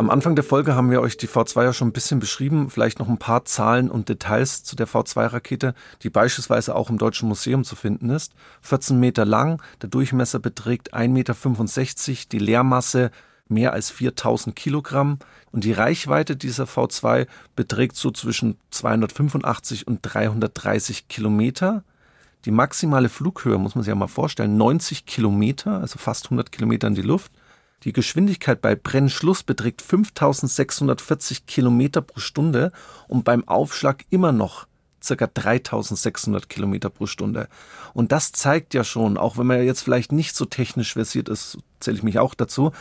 [0.04, 2.99] Am Anfang der Folge haben wir euch die V2 ja schon ein bisschen beschrieben, vielleicht
[2.99, 7.64] noch ein paar Zahlen und Details zu der V2-Rakete, die beispielsweise auch im Deutschen Museum
[7.64, 8.34] zu finden ist.
[8.64, 13.12] 14 Meter lang, der Durchmesser beträgt 1,65 Meter, die Leermasse
[13.47, 15.20] mehr als 4000 Kilogramm
[15.54, 17.26] und die Reichweite dieser V2
[17.56, 21.86] beträgt so zwischen 285 und 330 Kilometer.
[22.43, 26.89] Die maximale Flughöhe, muss man sich ja mal vorstellen, 90 Kilometer, also fast 100 Kilometer
[26.89, 27.32] in die Luft.
[27.84, 32.71] Die Geschwindigkeit bei Brennschluss beträgt 5640 Kilometer pro Stunde
[33.07, 34.67] und beim Aufschlag immer noch
[35.03, 37.49] circa 3600 Kilometer pro Stunde.
[37.93, 41.57] Und das zeigt ja schon, auch wenn man jetzt vielleicht nicht so technisch versiert ist,
[41.81, 42.71] zähle ich mich auch dazu,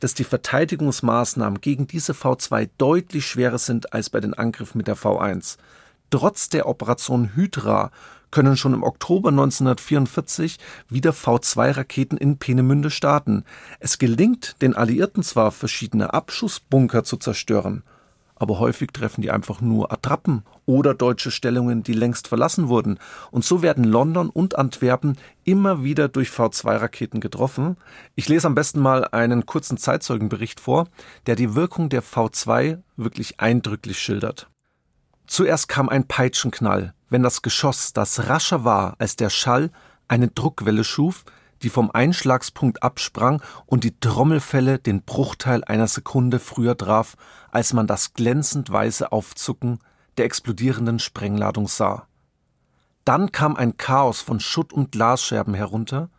[0.00, 4.96] dass die Verteidigungsmaßnahmen gegen diese V2 deutlich schwerer sind als bei den Angriffen mit der
[4.96, 5.56] V1.
[6.10, 7.92] Trotz der Operation Hydra
[8.30, 10.58] können schon im Oktober 1944
[10.88, 13.44] wieder V2-Raketen in Peenemünde starten.
[13.80, 17.82] Es gelingt den Alliierten zwar, verschiedene Abschussbunker zu zerstören,
[18.38, 22.98] aber häufig treffen die einfach nur Attrappen oder deutsche Stellungen, die längst verlassen wurden.
[23.30, 27.76] Und so werden London und Antwerpen immer wieder durch V2-Raketen getroffen.
[28.14, 30.86] Ich lese am besten mal einen kurzen Zeitzeugenbericht vor,
[31.26, 34.48] der die Wirkung der V2 wirklich eindrücklich schildert.
[35.26, 39.70] Zuerst kam ein Peitschenknall, wenn das Geschoss, das rascher war als der Schall,
[40.08, 41.24] eine Druckwelle schuf,
[41.62, 47.16] die vom Einschlagspunkt absprang und die Trommelfälle den Bruchteil einer Sekunde früher traf,
[47.50, 49.80] als man das glänzend weiße Aufzucken
[50.16, 52.06] der explodierenden Sprengladung sah.
[53.04, 56.10] Dann kam ein Chaos von Schutt und Glasscherben herunter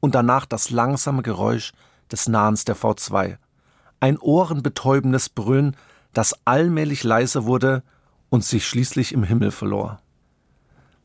[0.00, 1.72] und danach das langsame Geräusch
[2.10, 3.38] des Nahens der V2.
[4.00, 5.76] Ein ohrenbetäubendes Brüllen,
[6.12, 7.82] das allmählich leiser wurde
[8.30, 10.00] und sich schließlich im Himmel verlor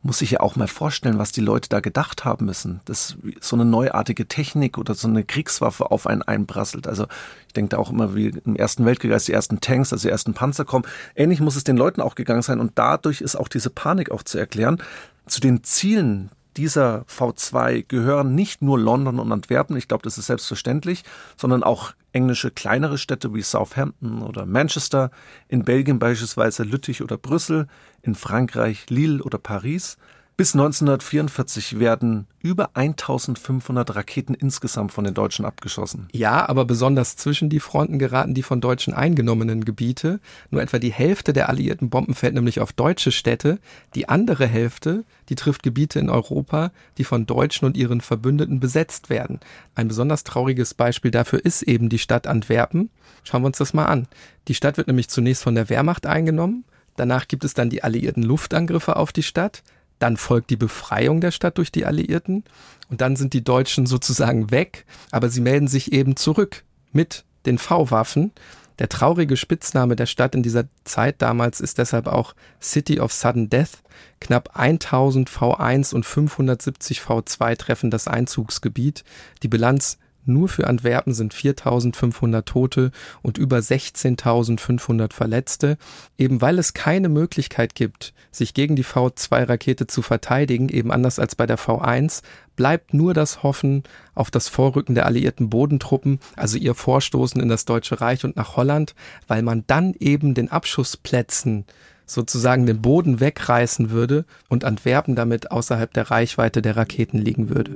[0.03, 3.55] muss sich ja auch mal vorstellen, was die Leute da gedacht haben müssen, dass so
[3.55, 6.87] eine neuartige Technik oder so eine Kriegswaffe auf einen einprasselt.
[6.87, 7.07] Also
[7.47, 10.11] ich denke da auch immer wie im Ersten Weltkrieg, als die ersten Tanks, also die
[10.11, 10.85] ersten Panzer kommen.
[11.15, 14.23] Ähnlich muss es den Leuten auch gegangen sein und dadurch ist auch diese Panik auch
[14.23, 14.83] zu erklären.
[15.25, 20.27] Zu den Zielen dieser V2 gehören nicht nur London und Antwerpen, ich glaube, das ist
[20.27, 21.03] selbstverständlich,
[21.37, 25.11] sondern auch englische kleinere Städte wie Southampton oder Manchester,
[25.47, 27.67] in Belgien beispielsweise Lüttich oder Brüssel,
[28.01, 29.97] in Frankreich Lille oder Paris.
[30.35, 36.07] Bis 1944 werden über 1500 Raketen insgesamt von den Deutschen abgeschossen.
[36.11, 40.19] Ja, aber besonders zwischen die Fronten geraten die von Deutschen eingenommenen Gebiete.
[40.49, 43.59] Nur etwa die Hälfte der alliierten Bomben fällt nämlich auf deutsche Städte.
[43.93, 49.11] Die andere Hälfte, die trifft Gebiete in Europa, die von Deutschen und ihren Verbündeten besetzt
[49.11, 49.39] werden.
[49.75, 52.89] Ein besonders trauriges Beispiel dafür ist eben die Stadt Antwerpen.
[53.23, 54.07] Schauen wir uns das mal an.
[54.47, 56.65] Die Stadt wird nämlich zunächst von der Wehrmacht eingenommen.
[56.95, 59.61] Danach gibt es dann die alliierten Luftangriffe auf die Stadt.
[60.03, 62.43] Dann folgt die Befreiung der Stadt durch die Alliierten
[62.89, 67.57] und dann sind die Deutschen sozusagen weg, aber sie melden sich eben zurück mit den
[67.57, 68.33] V-Waffen.
[68.79, 73.49] Der traurige Spitzname der Stadt in dieser Zeit damals ist deshalb auch City of Sudden
[73.49, 73.81] Death.
[74.19, 79.05] Knapp 1000 V1 und 570 V2 treffen das Einzugsgebiet.
[79.41, 85.77] Die Bilanz nur für Antwerpen sind 4500 Tote und über 16.500 Verletzte,
[86.17, 91.35] eben weil es keine Möglichkeit gibt, sich gegen die V2-Rakete zu verteidigen, eben anders als
[91.35, 92.21] bei der V1,
[92.55, 93.83] bleibt nur das Hoffen
[94.15, 98.55] auf das Vorrücken der alliierten Bodentruppen, also ihr Vorstoßen in das Deutsche Reich und nach
[98.55, 98.95] Holland,
[99.27, 101.65] weil man dann eben den Abschussplätzen
[102.05, 107.75] sozusagen den Boden wegreißen würde und Antwerpen damit außerhalb der Reichweite der Raketen liegen würde.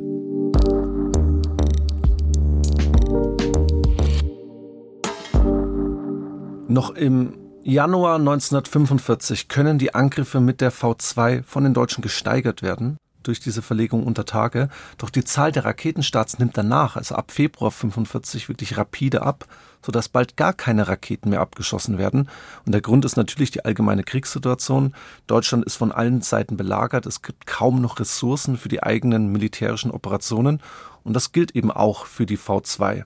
[6.77, 12.97] Noch im Januar 1945 können die Angriffe mit der V2 von den Deutschen gesteigert werden
[13.23, 14.69] durch diese Verlegung unter Tage.
[14.99, 19.47] Doch die Zahl der Raketenstarts nimmt danach, also ab Februar 45 wirklich rapide ab,
[19.83, 22.29] sodass bald gar keine Raketen mehr abgeschossen werden.
[22.67, 24.93] Und der Grund ist natürlich die allgemeine Kriegssituation.
[25.25, 27.07] Deutschland ist von allen Seiten belagert.
[27.07, 30.61] Es gibt kaum noch Ressourcen für die eigenen militärischen Operationen.
[31.03, 33.03] Und das gilt eben auch für die V2.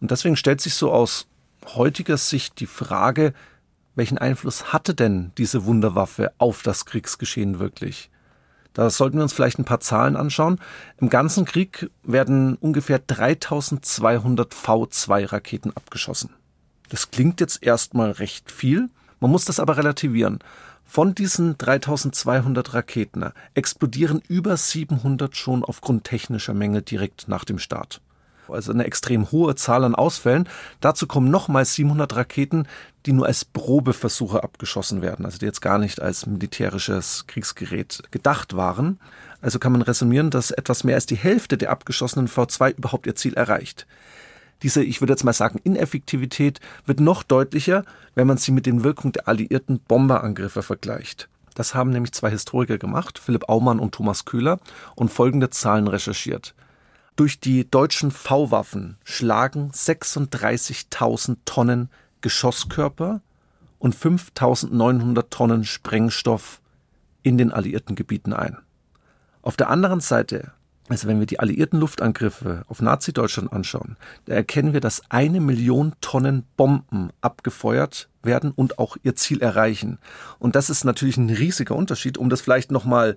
[0.00, 1.26] Und deswegen stellt sich so aus
[1.66, 3.32] heutiger Sicht die Frage,
[3.94, 8.10] welchen Einfluss hatte denn diese Wunderwaffe auf das Kriegsgeschehen wirklich?
[8.72, 10.58] Da sollten wir uns vielleicht ein paar Zahlen anschauen.
[11.00, 16.30] Im ganzen Krieg werden ungefähr 3200 V2-Raketen abgeschossen.
[16.88, 18.90] Das klingt jetzt erstmal recht viel.
[19.20, 20.40] Man muss das aber relativieren.
[20.84, 28.00] Von diesen 3200 Raketen explodieren über 700 schon aufgrund technischer Mängel direkt nach dem Start
[28.48, 30.48] also eine extrem hohe Zahl an Ausfällen.
[30.80, 32.66] Dazu kommen nochmal 700 Raketen,
[33.06, 38.56] die nur als Probeversuche abgeschossen werden, also die jetzt gar nicht als militärisches Kriegsgerät gedacht
[38.56, 38.98] waren.
[39.40, 43.14] Also kann man resümieren, dass etwas mehr als die Hälfte der abgeschossenen V2 überhaupt ihr
[43.14, 43.86] Ziel erreicht.
[44.62, 47.84] Diese, ich würde jetzt mal sagen, Ineffektivität wird noch deutlicher,
[48.14, 51.28] wenn man sie mit den Wirkungen der alliierten Bomberangriffe vergleicht.
[51.54, 54.58] Das haben nämlich zwei Historiker gemacht, Philipp Aumann und Thomas Köhler,
[54.96, 56.54] und folgende Zahlen recherchiert.
[57.16, 61.88] Durch die deutschen V-Waffen schlagen 36.000 Tonnen
[62.22, 63.20] Geschosskörper
[63.78, 66.60] und 5.900 Tonnen Sprengstoff
[67.22, 68.58] in den alliierten Gebieten ein.
[69.42, 70.50] Auf der anderen Seite,
[70.88, 75.94] also wenn wir die alliierten Luftangriffe auf Nazi-Deutschland anschauen, da erkennen wir, dass eine Million
[76.00, 79.98] Tonnen Bomben abgefeuert werden und auch ihr Ziel erreichen.
[80.40, 83.16] Und das ist natürlich ein riesiger Unterschied, um das vielleicht nochmal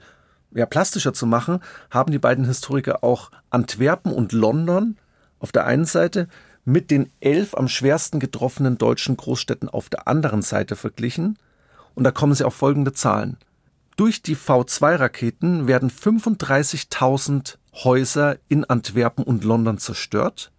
[0.51, 4.97] ja, plastischer zu machen, haben die beiden Historiker auch Antwerpen und London
[5.39, 6.27] auf der einen Seite
[6.65, 11.37] mit den elf am schwersten getroffenen deutschen Großstädten auf der anderen Seite verglichen.
[11.95, 13.37] Und da kommen sie auf folgende Zahlen.
[13.95, 20.51] Durch die V2-Raketen werden 35.000 Häuser in Antwerpen und London zerstört.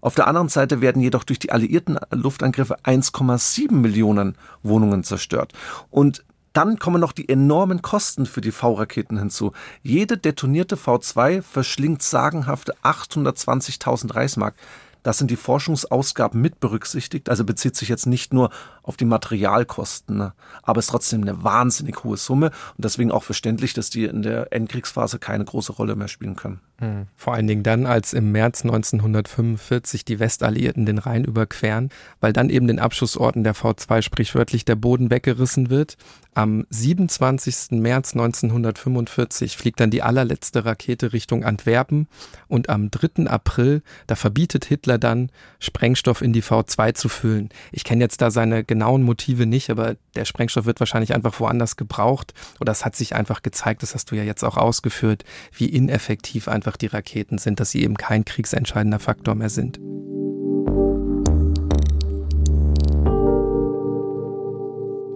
[0.00, 5.52] Auf der anderen Seite werden jedoch durch die alliierten Luftangriffe 1,7 Millionen Wohnungen zerstört.
[5.90, 9.52] Und dann kommen noch die enormen Kosten für die V-Raketen hinzu.
[9.82, 14.54] Jede detonierte V2 verschlingt sagenhafte 820.000 Reichsmark.
[15.02, 18.50] Das sind die Forschungsausgaben mit berücksichtigt, also bezieht sich jetzt nicht nur
[18.90, 20.16] auf die Materialkosten.
[20.16, 20.32] Ne?
[20.64, 24.22] Aber es ist trotzdem eine wahnsinnig hohe Summe und deswegen auch verständlich, dass die in
[24.22, 26.60] der Endkriegsphase keine große Rolle mehr spielen können.
[26.80, 27.06] Hm.
[27.14, 32.50] Vor allen Dingen dann, als im März 1945 die Westalliierten den Rhein überqueren, weil dann
[32.50, 35.96] eben den Abschussorten der V2 sprichwörtlich der Boden weggerissen wird.
[36.32, 37.72] Am 27.
[37.80, 42.08] März 1945 fliegt dann die allerletzte Rakete Richtung Antwerpen
[42.48, 43.28] und am 3.
[43.28, 47.50] April, da verbietet Hitler dann, Sprengstoff in die V2 zu füllen.
[47.72, 51.76] Ich kenne jetzt da seine genauen Motive nicht, aber der Sprengstoff wird wahrscheinlich einfach woanders
[51.76, 55.66] gebraucht oder es hat sich einfach gezeigt, das hast du ja jetzt auch ausgeführt, wie
[55.66, 59.78] ineffektiv einfach die Raketen sind, dass sie eben kein kriegsentscheidender Faktor mehr sind.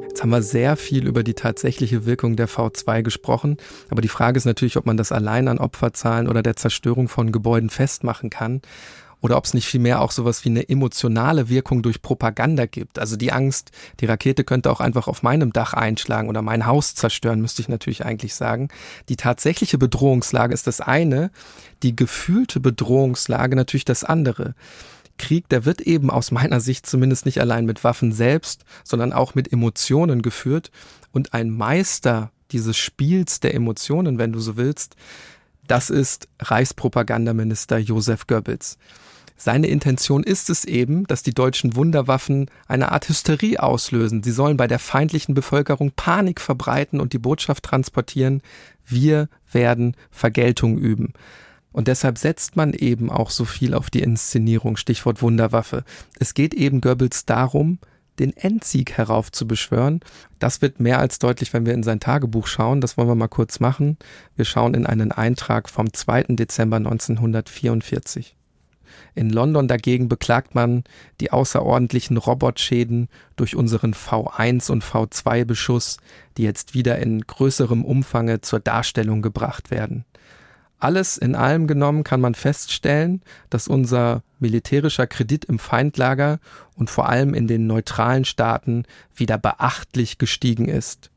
[0.02, 3.56] Jetzt haben wir sehr viel über die tatsächliche Wirkung der V2 gesprochen,
[3.90, 7.32] aber die Frage ist natürlich, ob man das allein an Opferzahlen oder der Zerstörung von
[7.32, 8.62] Gebäuden festmachen kann
[9.24, 12.98] oder ob es nicht vielmehr auch sowas wie eine emotionale Wirkung durch Propaganda gibt.
[12.98, 13.70] Also die Angst,
[14.00, 17.70] die Rakete könnte auch einfach auf meinem Dach einschlagen oder mein Haus zerstören, müsste ich
[17.70, 18.68] natürlich eigentlich sagen.
[19.08, 21.30] Die tatsächliche Bedrohungslage ist das eine,
[21.82, 24.54] die gefühlte Bedrohungslage natürlich das andere.
[25.16, 29.34] Krieg, der wird eben aus meiner Sicht zumindest nicht allein mit Waffen selbst, sondern auch
[29.34, 30.70] mit Emotionen geführt.
[31.12, 34.96] Und ein Meister dieses Spiels der Emotionen, wenn du so willst,
[35.66, 38.78] das ist Reichspropagandaminister Josef Goebbels.
[39.36, 44.22] Seine Intention ist es eben, dass die deutschen Wunderwaffen eine Art Hysterie auslösen.
[44.22, 48.42] Sie sollen bei der feindlichen Bevölkerung Panik verbreiten und die Botschaft transportieren,
[48.86, 51.14] wir werden Vergeltung üben.
[51.72, 55.82] Und deshalb setzt man eben auch so viel auf die Inszenierung, Stichwort Wunderwaffe.
[56.20, 57.78] Es geht eben Goebbels darum,
[58.18, 60.00] den Endsieg heraufzubeschwören.
[60.38, 62.80] Das wird mehr als deutlich, wenn wir in sein Tagebuch schauen.
[62.80, 63.96] Das wollen wir mal kurz machen.
[64.36, 66.24] Wir schauen in einen Eintrag vom 2.
[66.30, 68.36] Dezember 1944.
[69.14, 70.84] In London dagegen beklagt man
[71.20, 75.98] die außerordentlichen Robotschäden durch unseren V1 und V2 Beschuss,
[76.36, 80.04] die jetzt wieder in größerem Umfange zur Darstellung gebracht werden.
[80.84, 86.40] Alles in allem genommen kann man feststellen, dass unser militärischer Kredit im Feindlager
[86.74, 91.10] und vor allem in den neutralen Staaten wieder beachtlich gestiegen ist.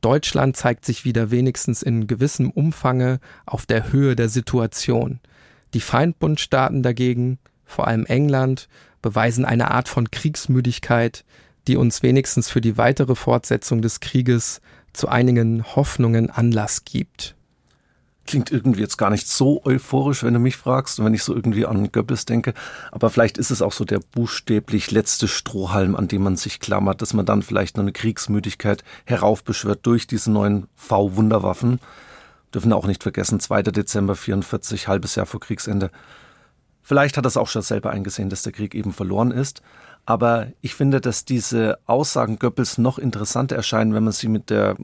[0.00, 5.20] Deutschland zeigt sich wieder wenigstens in gewissem Umfange auf der Höhe der Situation.
[5.74, 8.66] Die Feindbundstaaten dagegen, vor allem England,
[9.02, 11.26] beweisen eine Art von Kriegsmüdigkeit,
[11.68, 14.62] die uns wenigstens für die weitere Fortsetzung des Krieges
[14.94, 17.36] zu einigen Hoffnungen Anlass gibt.
[18.26, 21.34] Klingt irgendwie jetzt gar nicht so euphorisch, wenn du mich fragst und wenn ich so
[21.34, 22.54] irgendwie an Goebbels denke.
[22.92, 27.02] Aber vielleicht ist es auch so der buchstäblich letzte Strohhalm, an dem man sich klammert,
[27.02, 31.80] dass man dann vielleicht noch eine Kriegsmüdigkeit heraufbeschwört durch diese neuen V-Wunderwaffen.
[32.54, 33.62] Dürfen wir auch nicht vergessen, 2.
[33.64, 35.90] Dezember 44, halbes Jahr vor Kriegsende.
[36.82, 39.62] Vielleicht hat er es auch schon selber eingesehen, dass der Krieg eben verloren ist.
[40.04, 44.76] Aber ich finde, dass diese Aussagen Goebbels noch interessanter erscheinen, wenn man sie mit der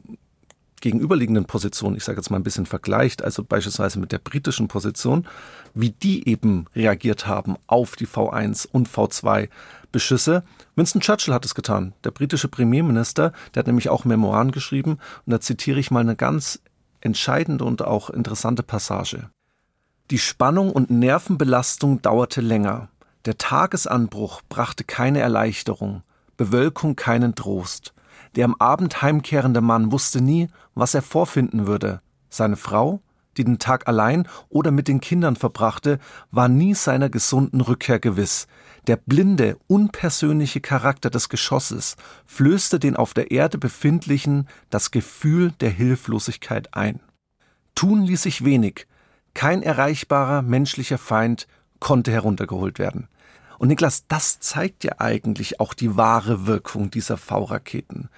[0.81, 5.27] gegenüberliegenden Position, ich sage jetzt mal ein bisschen vergleicht, also beispielsweise mit der britischen Position,
[5.73, 9.49] wie die eben reagiert haben auf die V1 und V2
[9.91, 10.43] Beschüsse.
[10.75, 11.93] Winston Churchill hat es getan.
[12.03, 16.15] Der britische Premierminister, der hat nämlich auch Memoiren geschrieben und da zitiere ich mal eine
[16.15, 16.61] ganz
[17.01, 19.29] entscheidende und auch interessante Passage.
[20.11, 22.89] Die Spannung und Nervenbelastung dauerte länger.
[23.25, 26.03] Der Tagesanbruch brachte keine Erleichterung,
[26.37, 27.93] Bewölkung keinen Trost.
[28.35, 32.01] Der am Abend heimkehrende Mann wusste nie, was er vorfinden würde.
[32.29, 33.01] Seine Frau,
[33.37, 35.99] die den Tag allein oder mit den Kindern verbrachte,
[36.31, 38.47] war nie seiner gesunden Rückkehr gewiss.
[38.87, 45.69] Der blinde, unpersönliche Charakter des Geschosses flößte den auf der Erde befindlichen das Gefühl der
[45.69, 46.99] Hilflosigkeit ein.
[47.75, 48.87] Tun ließ sich wenig,
[49.33, 51.47] kein erreichbarer menschlicher Feind
[51.79, 53.07] konnte heruntergeholt werden.
[53.59, 58.09] Und Niklas, das zeigt ja eigentlich auch die wahre Wirkung dieser V-Raketen.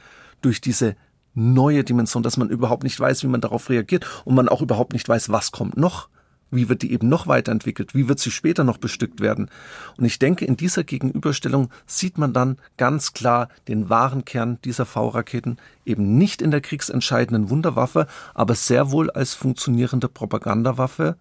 [0.41, 0.95] Durch diese
[1.33, 4.93] neue Dimension, dass man überhaupt nicht weiß, wie man darauf reagiert und man auch überhaupt
[4.93, 6.09] nicht weiß, was kommt noch.
[6.51, 7.95] Wie wird die eben noch weiterentwickelt?
[7.95, 9.49] Wie wird sie später noch bestückt werden?
[9.97, 14.85] Und ich denke, in dieser Gegenüberstellung sieht man dann ganz klar den wahren Kern dieser
[14.85, 21.17] V-Raketen eben nicht in der kriegsentscheidenden Wunderwaffe, aber sehr wohl als funktionierende Propagandawaffe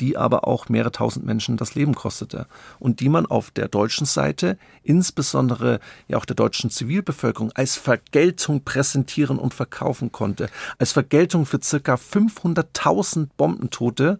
[0.00, 2.46] die aber auch mehrere tausend Menschen das Leben kostete
[2.78, 8.64] und die man auf der deutschen Seite, insbesondere ja auch der deutschen Zivilbevölkerung, als Vergeltung
[8.64, 10.48] präsentieren und verkaufen konnte.
[10.78, 14.18] Als Vergeltung für circa 500.000 Bombentote.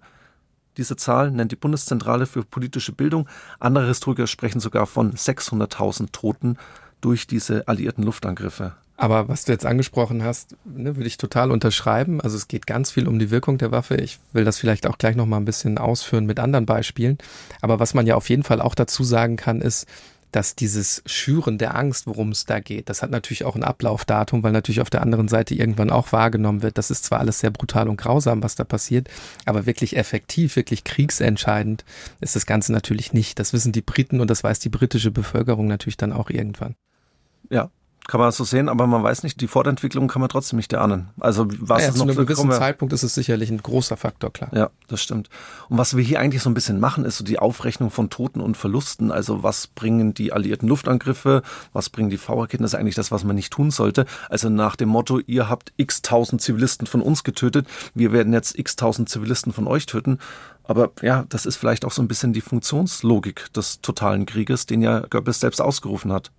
[0.77, 3.29] Diese Zahl nennt die Bundeszentrale für politische Bildung.
[3.59, 6.59] Andere Historiker sprechen sogar von 600.000 Toten
[7.01, 8.75] durch diese alliierten Luftangriffe.
[9.01, 12.21] Aber was du jetzt angesprochen hast, ne, würde ich total unterschreiben.
[12.21, 13.97] Also es geht ganz viel um die Wirkung der Waffe.
[13.97, 17.17] Ich will das vielleicht auch gleich noch mal ein bisschen ausführen mit anderen Beispielen.
[17.63, 19.87] Aber was man ja auf jeden Fall auch dazu sagen kann, ist,
[20.33, 24.43] dass dieses Schüren der Angst, worum es da geht, das hat natürlich auch ein Ablaufdatum,
[24.43, 27.51] weil natürlich auf der anderen Seite irgendwann auch wahrgenommen wird, das ist zwar alles sehr
[27.51, 29.09] brutal und grausam, was da passiert,
[29.47, 31.87] aber wirklich effektiv, wirklich kriegsentscheidend
[32.21, 33.39] ist das Ganze natürlich nicht.
[33.39, 36.77] Das wissen die Briten und das weiß die britische Bevölkerung natürlich dann auch irgendwann.
[37.49, 37.71] Ja,
[38.11, 41.11] kann man so sehen, aber man weiß nicht, die Fortentwicklung kann man trotzdem nicht erahnen.
[41.21, 42.59] Also was ja, ist zu noch einem gewissen gekommen?
[42.59, 44.51] Zeitpunkt ist es sicherlich ein großer Faktor, klar.
[44.53, 45.29] Ja, das stimmt.
[45.69, 48.41] Und was wir hier eigentlich so ein bisschen machen, ist so die Aufrechnung von Toten
[48.41, 49.13] und Verlusten.
[49.13, 51.43] Also was bringen die alliierten Luftangriffe,
[51.73, 52.65] was bringen die V-Raketen?
[52.65, 54.07] Das ist eigentlich das, was man nicht tun sollte.
[54.29, 58.59] Also nach dem Motto, ihr habt x tausend Zivilisten von uns getötet, wir werden jetzt
[58.59, 60.19] x tausend Zivilisten von euch töten.
[60.65, 64.83] Aber ja, das ist vielleicht auch so ein bisschen die Funktionslogik des totalen Krieges, den
[64.83, 66.33] ja Goebbels selbst ausgerufen hat.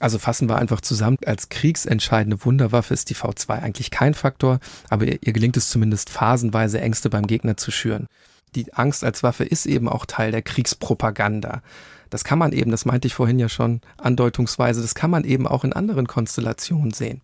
[0.00, 5.06] Also fassen wir einfach zusammen, als kriegsentscheidende Wunderwaffe ist die V2 eigentlich kein Faktor, aber
[5.06, 8.06] ihr, ihr gelingt es zumindest phasenweise Ängste beim Gegner zu schüren.
[8.54, 11.62] Die Angst als Waffe ist eben auch Teil der Kriegspropaganda.
[12.10, 15.46] Das kann man eben, das meinte ich vorhin ja schon andeutungsweise, das kann man eben
[15.46, 17.22] auch in anderen Konstellationen sehen.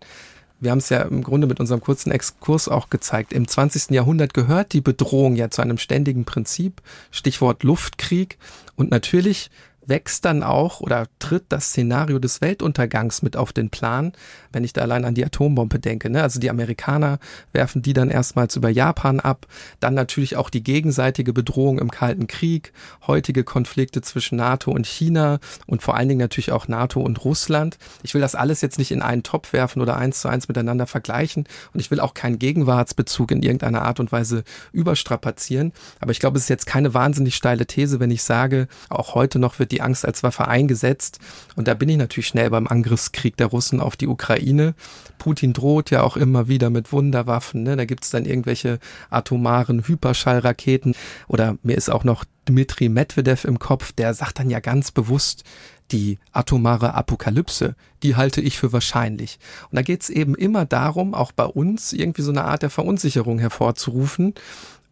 [0.61, 3.33] Wir haben es ja im Grunde mit unserem kurzen Exkurs auch gezeigt.
[3.33, 3.91] Im 20.
[3.91, 6.83] Jahrhundert gehört die Bedrohung ja zu einem ständigen Prinzip.
[7.13, 8.39] Stichwort Luftkrieg.
[8.75, 9.51] Und natürlich
[9.89, 14.13] wächst dann auch oder tritt das Szenario des Weltuntergangs mit auf den Plan,
[14.53, 16.11] wenn ich da allein an die Atombombe denke.
[16.11, 16.23] Ne?
[16.23, 17.19] Also die Amerikaner
[17.53, 19.47] werfen die dann erstmals über Japan ab,
[19.81, 22.73] dann natürlich auch die gegenseitige Bedrohung im Kalten Krieg,
[23.07, 27.79] heutige Konflikte zwischen NATO und China und vor allen Dingen natürlich auch NATO und Russland.
[28.03, 30.87] Ich will das alles jetzt nicht in einen Topf werfen oder eins zu eins miteinander
[30.87, 35.73] vergleichen und ich will auch keinen Gegenwartsbezug in irgendeiner Art und Weise überstrapazieren.
[36.01, 39.39] Aber ich glaube, es ist jetzt keine wahnsinnig steile These, wenn ich sage, auch heute
[39.39, 41.19] noch wird die Angst als Waffe eingesetzt.
[41.57, 44.75] Und da bin ich natürlich schnell beim Angriffskrieg der Russen auf die Ukraine.
[45.19, 47.63] Putin droht ja auch immer wieder mit Wunderwaffen.
[47.63, 47.77] Ne?
[47.77, 48.79] Da gibt's dann irgendwelche
[49.11, 50.95] atomaren Hyperschallraketen.
[51.29, 55.45] Oder mir ist auch noch Dmitri Medvedev im Kopf, der sagt dann ja ganz bewusst,
[55.91, 59.39] die atomare Apokalypse, die halte ich für wahrscheinlich.
[59.71, 63.39] Und da geht's eben immer darum, auch bei uns irgendwie so eine Art der Verunsicherung
[63.39, 64.35] hervorzurufen.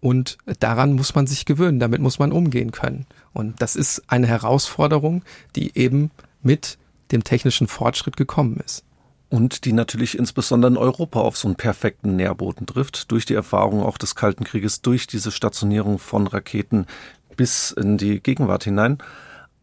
[0.00, 3.06] Und daran muss man sich gewöhnen, damit muss man umgehen können.
[3.36, 5.22] Und das ist eine Herausforderung,
[5.56, 6.10] die eben
[6.42, 6.78] mit
[7.12, 8.82] dem technischen Fortschritt gekommen ist.
[9.28, 13.82] Und die natürlich insbesondere in Europa auf so einen perfekten Nährboden trifft, durch die Erfahrung
[13.82, 16.86] auch des Kalten Krieges, durch diese Stationierung von Raketen
[17.36, 18.98] bis in die Gegenwart hinein.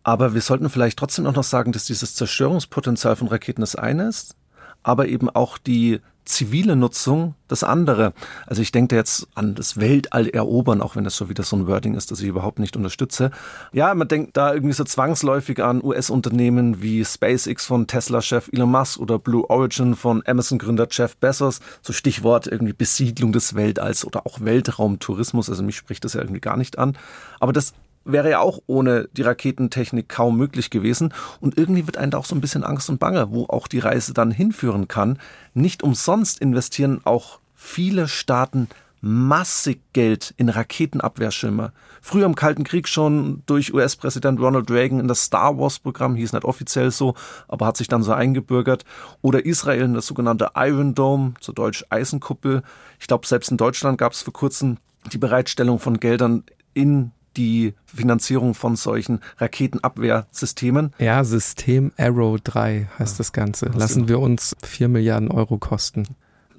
[0.03, 4.07] Aber wir sollten vielleicht trotzdem auch noch sagen, dass dieses Zerstörungspotenzial von Raketen das eine
[4.07, 4.35] ist,
[4.83, 8.13] aber eben auch die zivile Nutzung das andere.
[8.47, 11.67] Also ich denke jetzt an das Weltall erobern, auch wenn das schon wieder so ein
[11.67, 13.31] Wording ist, das ich überhaupt nicht unterstütze.
[13.71, 18.99] Ja, man denkt da irgendwie so zwangsläufig an US-Unternehmen wie SpaceX von Tesla-Chef Elon Musk
[18.99, 21.59] oder Blue Origin von Amazon-Gründer Jeff Bezos.
[21.81, 25.49] So Stichwort irgendwie Besiedlung des Weltalls oder auch Weltraumtourismus.
[25.49, 26.97] Also mich spricht das ja irgendwie gar nicht an.
[27.39, 27.73] Aber das
[28.05, 31.13] wäre ja auch ohne die Raketentechnik kaum möglich gewesen.
[31.39, 33.79] Und irgendwie wird einem da auch so ein bisschen Angst und Bange, wo auch die
[33.79, 35.19] Reise dann hinführen kann.
[35.53, 38.67] Nicht umsonst investieren auch viele Staaten
[39.05, 41.73] massig Geld in Raketenabwehrschirme.
[42.01, 46.45] Früher im Kalten Krieg schon durch US-Präsident Ronald Reagan in das Star Wars-Programm, hieß nicht
[46.45, 47.13] offiziell so,
[47.49, 48.85] aber hat sich dann so eingebürgert.
[49.21, 52.63] Oder Israel in das sogenannte Iron Dome, zu Deutsch Eisenkuppel.
[52.97, 54.77] Ich glaube, selbst in Deutschland gab es vor kurzem
[55.11, 60.93] die Bereitstellung von Geldern in die Finanzierung von solchen Raketenabwehrsystemen.
[60.99, 63.67] Ja, System Arrow 3 heißt das Ganze.
[63.67, 66.07] Lassen wir uns 4 Milliarden Euro kosten.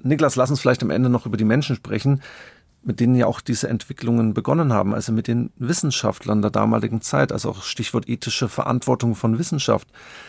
[0.03, 2.21] Niklas, lass uns vielleicht am Ende noch über die Menschen sprechen,
[2.85, 7.31] mit denen ja auch diese Entwicklungen begonnen haben, also mit den Wissenschaftlern der damaligen Zeit,
[7.31, 9.87] also auch Stichwort ethische Verantwortung von Wissenschaft.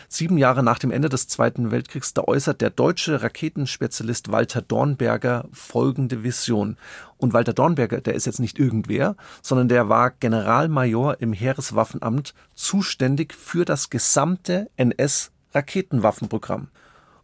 [0.08, 5.44] Sieben Jahre nach dem Ende des Zweiten Weltkriegs, da äußert der deutsche Raketenspezialist Walter Dornberger
[5.52, 6.78] folgende Vision.
[7.18, 13.34] Und Walter Dornberger, der ist jetzt nicht irgendwer, sondern der war Generalmajor im Heereswaffenamt, zuständig
[13.34, 16.68] für das gesamte NS-Raketenwaffenprogramm.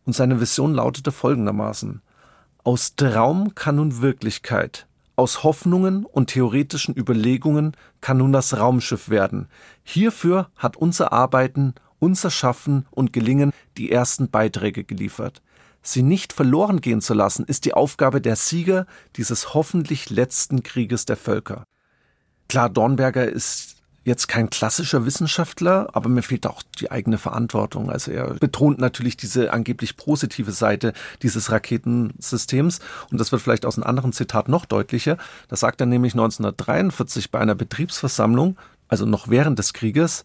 [0.05, 2.03] Und seine Vision lautete folgendermaßen.
[2.65, 4.87] Aus Traum kann nun Wirklichkeit.
[5.23, 9.47] Aus Hoffnungen und theoretischen Überlegungen kann nun das Raumschiff werden.
[9.85, 15.41] Hierfür hat unser Arbeiten, unser Schaffen und Gelingen die ersten Beiträge geliefert.
[15.81, 21.07] Sie nicht verloren gehen zu lassen, ist die Aufgabe der Sieger dieses hoffentlich letzten Krieges
[21.07, 21.69] der Völker.
[22.49, 27.91] Klar, Dornberger ist jetzt kein klassischer Wissenschaftler, aber mir fehlt auch die eigene Verantwortung.
[27.91, 30.93] Also er betont natürlich diese angeblich positive Seite
[31.23, 32.81] dieses Raketensystems.
[33.11, 35.19] Und das wird vielleicht aus einem anderen Zitat noch deutlicher.
[35.49, 38.57] Da sagt er nämlich 1943 bei einer Betriebsversammlung,
[38.89, 40.25] also noch während des Krieges,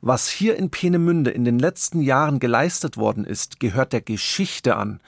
[0.00, 5.00] was hier in Peenemünde in den letzten Jahren geleistet worden ist, gehört der Geschichte an.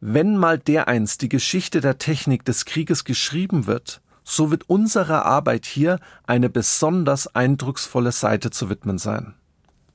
[0.00, 4.00] Wenn mal dereinst die Geschichte der Technik des Krieges geschrieben wird,
[4.30, 9.34] so wird unserer Arbeit hier eine besonders eindrucksvolle Seite zu widmen sein.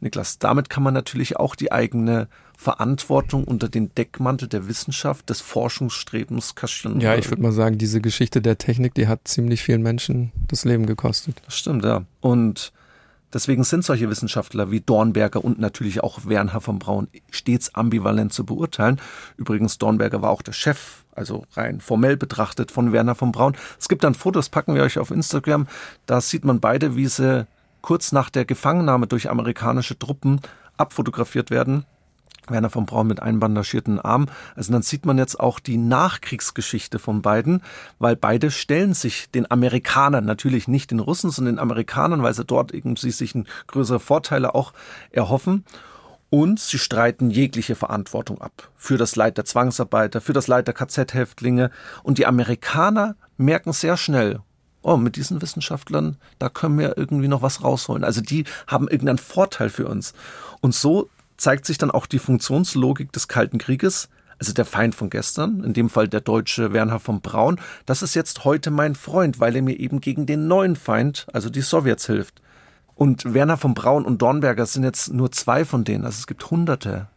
[0.02, 2.28] Niklas, damit kann man natürlich auch die eigene
[2.58, 7.00] Verantwortung unter den Deckmantel der Wissenschaft, des Forschungsstrebens kaschieren.
[7.00, 10.66] Ja, ich würde mal sagen, diese Geschichte der Technik, die hat ziemlich vielen Menschen das
[10.66, 11.42] Leben gekostet.
[11.46, 12.04] Das stimmt, ja.
[12.20, 12.74] Und
[13.34, 18.46] deswegen sind solche Wissenschaftler wie Dornberger und natürlich auch Wernher von Braun stets ambivalent zu
[18.46, 19.00] beurteilen.
[19.38, 23.56] Übrigens, Dornberger war auch der Chef, also rein formell betrachtet, von Werner von Braun.
[23.80, 25.68] Es gibt dann Fotos, packen wir euch auf Instagram.
[26.06, 27.48] Da sieht man beide, wie sie
[27.82, 30.42] kurz nach der Gefangennahme durch amerikanische Truppen
[30.78, 31.86] abfotografiert werden.
[32.48, 34.28] Werner von Braun mit einbandagierten Arm.
[34.56, 37.62] Also dann sieht man jetzt auch die Nachkriegsgeschichte von beiden,
[37.98, 42.46] weil beide stellen sich den Amerikanern, natürlich nicht den Russen, sondern den Amerikanern, weil sie
[42.46, 43.34] dort irgendwie sich
[43.68, 44.74] größere Vorteile auch
[45.12, 45.66] erhoffen.
[46.36, 48.70] Und sie streiten jegliche Verantwortung ab.
[48.76, 51.72] Für das Leid der Zwangsarbeiter, für das Leid der KZ-Häftlinge.
[52.04, 54.42] Und die Amerikaner merken sehr schnell,
[54.82, 58.04] oh, mit diesen Wissenschaftlern, da können wir irgendwie noch was rausholen.
[58.04, 60.14] Also die haben irgendeinen Vorteil für uns.
[60.60, 64.10] Und so zeigt sich dann auch die Funktionslogik des Kalten Krieges.
[64.38, 68.14] Also der Feind von gestern, in dem Fall der deutsche Werner von Braun, das ist
[68.14, 72.08] jetzt heute mein Freund, weil er mir eben gegen den neuen Feind, also die Sowjets,
[72.08, 72.42] hilft.
[72.96, 76.06] Und Werner von Braun und Dornberger sind jetzt nur zwei von denen.
[76.06, 77.08] Also es gibt Hunderte,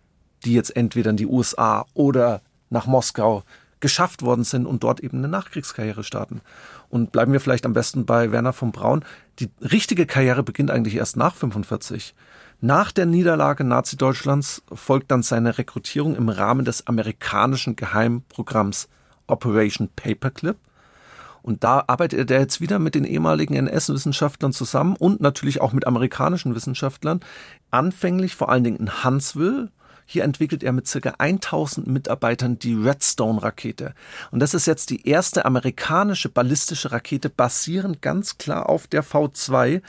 [0.45, 3.45] die jetzt entweder in die USA oder nach Moskau
[3.81, 6.41] geschafft worden sind und dort eben eine Nachkriegskarriere starten.
[6.89, 9.05] Und bleiben wir vielleicht am besten bei Werner von Braun.
[9.39, 12.15] Die richtige Karriere beginnt eigentlich erst nach 45.
[12.61, 18.89] Nach der Niederlage Nazi-Deutschlands folgt dann seine Rekrutierung im Rahmen des amerikanischen Geheimprogramms
[19.29, 20.57] Operation Paperclip.
[21.43, 25.87] Und da arbeitet er jetzt wieder mit den ehemaligen NS-Wissenschaftlern zusammen und natürlich auch mit
[25.87, 27.21] amerikanischen Wissenschaftlern.
[27.71, 29.71] Anfänglich vor allen Dingen in Huntsville,
[30.11, 33.95] hier entwickelt er mit circa 1000 Mitarbeitern die Redstone-Rakete.
[34.31, 39.83] Und das ist jetzt die erste amerikanische ballistische Rakete, basierend ganz klar auf der V2,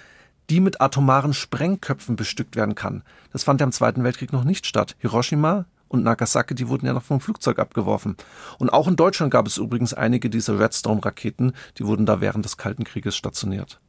[0.49, 3.03] die mit atomaren Sprengköpfen bestückt werden kann.
[3.31, 4.97] Das fand ja im Zweiten Weltkrieg noch nicht statt.
[4.99, 8.15] Hiroshima und Nagasaki, die wurden ja noch vom Flugzeug abgeworfen.
[8.57, 12.57] Und auch in Deutschland gab es übrigens einige dieser Redstone-Raketen, die wurden da während des
[12.57, 13.81] Kalten Krieges stationiert.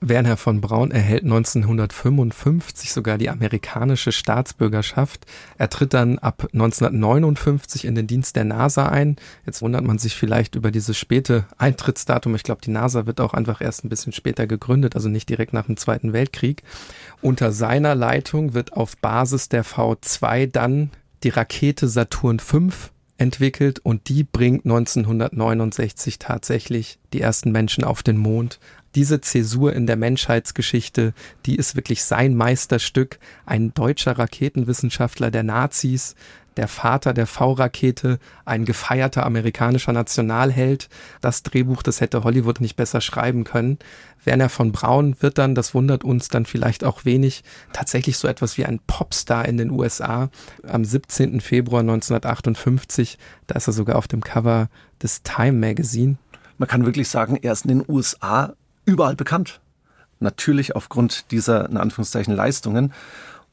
[0.00, 5.26] Werner von Braun erhält 1955 sogar die amerikanische Staatsbürgerschaft.
[5.58, 9.16] Er tritt dann ab 1959 in den Dienst der NASA ein.
[9.44, 12.36] Jetzt wundert man sich vielleicht über dieses späte Eintrittsdatum.
[12.36, 15.52] Ich glaube, die NASA wird auch einfach erst ein bisschen später gegründet, also nicht direkt
[15.52, 16.62] nach dem Zweiten Weltkrieg.
[17.20, 20.90] Unter seiner Leitung wird auf Basis der V2 dann
[21.22, 22.68] die Rakete Saturn V
[23.16, 28.60] entwickelt und die bringt 1969 tatsächlich die ersten Menschen auf den Mond
[28.94, 31.12] diese Zäsur in der Menschheitsgeschichte,
[31.46, 33.18] die ist wirklich sein Meisterstück.
[33.46, 36.14] Ein deutscher Raketenwissenschaftler der Nazis,
[36.58, 40.88] der Vater der V-Rakete, ein gefeierter amerikanischer Nationalheld.
[41.20, 43.78] Das Drehbuch, das hätte Hollywood nicht besser schreiben können.
[44.24, 48.58] Werner von Braun wird dann, das wundert uns dann vielleicht auch wenig, tatsächlich so etwas
[48.58, 50.30] wie ein Popstar in den USA.
[50.66, 51.40] Am 17.
[51.40, 54.68] Februar 1958, da ist er sogar auf dem Cover
[55.00, 56.16] des Time Magazine.
[56.58, 58.54] Man kann wirklich sagen, er ist in den USA
[58.84, 59.60] überall bekannt.
[60.18, 62.92] Natürlich aufgrund dieser, in Anführungszeichen, Leistungen.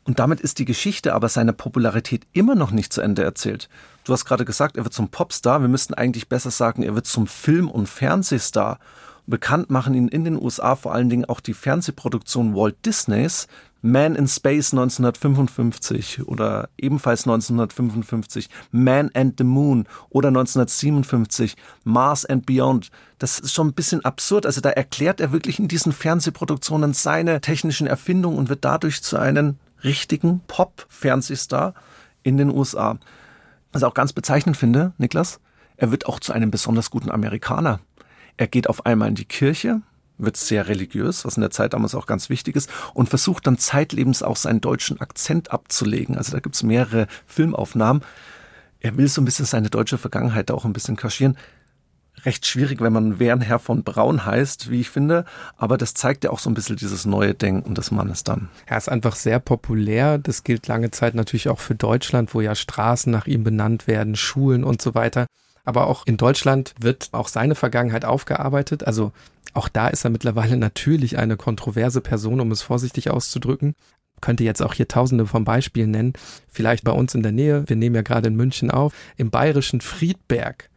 [0.05, 3.69] Und damit ist die Geschichte aber seiner Popularität immer noch nicht zu Ende erzählt.
[4.03, 5.61] Du hast gerade gesagt, er wird zum Popstar.
[5.61, 8.79] Wir müssten eigentlich besser sagen, er wird zum Film- und Fernsehstar.
[9.25, 13.47] Bekannt machen ihn in den USA vor allen Dingen auch die Fernsehproduktion Walt Disneys,
[13.81, 22.45] Man in Space 1955 oder ebenfalls 1955 Man and the Moon oder 1957 Mars and
[22.45, 22.91] Beyond.
[23.17, 24.45] Das ist schon ein bisschen absurd.
[24.45, 29.17] Also da erklärt er wirklich in diesen Fernsehproduktionen seine technischen Erfindungen und wird dadurch zu
[29.17, 31.73] einem richtigen Pop-Fernsehstar
[32.23, 32.97] in den USA.
[33.71, 35.39] Was ich auch ganz bezeichnend finde, Niklas,
[35.77, 37.79] er wird auch zu einem besonders guten Amerikaner.
[38.38, 39.81] Er geht auf einmal in die Kirche,
[40.17, 43.57] wird sehr religiös, was in der Zeit damals auch ganz wichtig ist, und versucht dann
[43.57, 46.17] zeitlebens auch seinen deutschen Akzent abzulegen.
[46.17, 48.03] Also da gibt's mehrere Filmaufnahmen.
[48.79, 51.38] Er will so ein bisschen seine deutsche Vergangenheit auch ein bisschen kaschieren.
[52.26, 55.26] Recht schwierig, wenn man Wernherr von Braun heißt, wie ich finde,
[55.57, 58.49] aber das zeigt ja auch so ein bisschen dieses neue Denken des Mannes dann.
[58.65, 60.17] Er ist einfach sehr populär.
[60.17, 64.15] Das gilt lange Zeit natürlich auch für Deutschland, wo ja Straßen nach ihm benannt werden,
[64.15, 65.28] Schulen und so weiter.
[65.65, 68.86] Aber auch in Deutschland wird auch seine Vergangenheit aufgearbeitet.
[68.86, 69.11] Also
[69.53, 73.76] auch da ist er mittlerweile natürlich eine kontroverse Person, um es vorsichtig auszudrücken.
[74.21, 76.13] Könnte jetzt auch hier tausende von Beispielen nennen.
[76.47, 77.63] Vielleicht bei uns in der Nähe.
[77.67, 78.93] Wir nehmen ja gerade in München auf.
[79.17, 80.69] Im bayerischen Friedberg.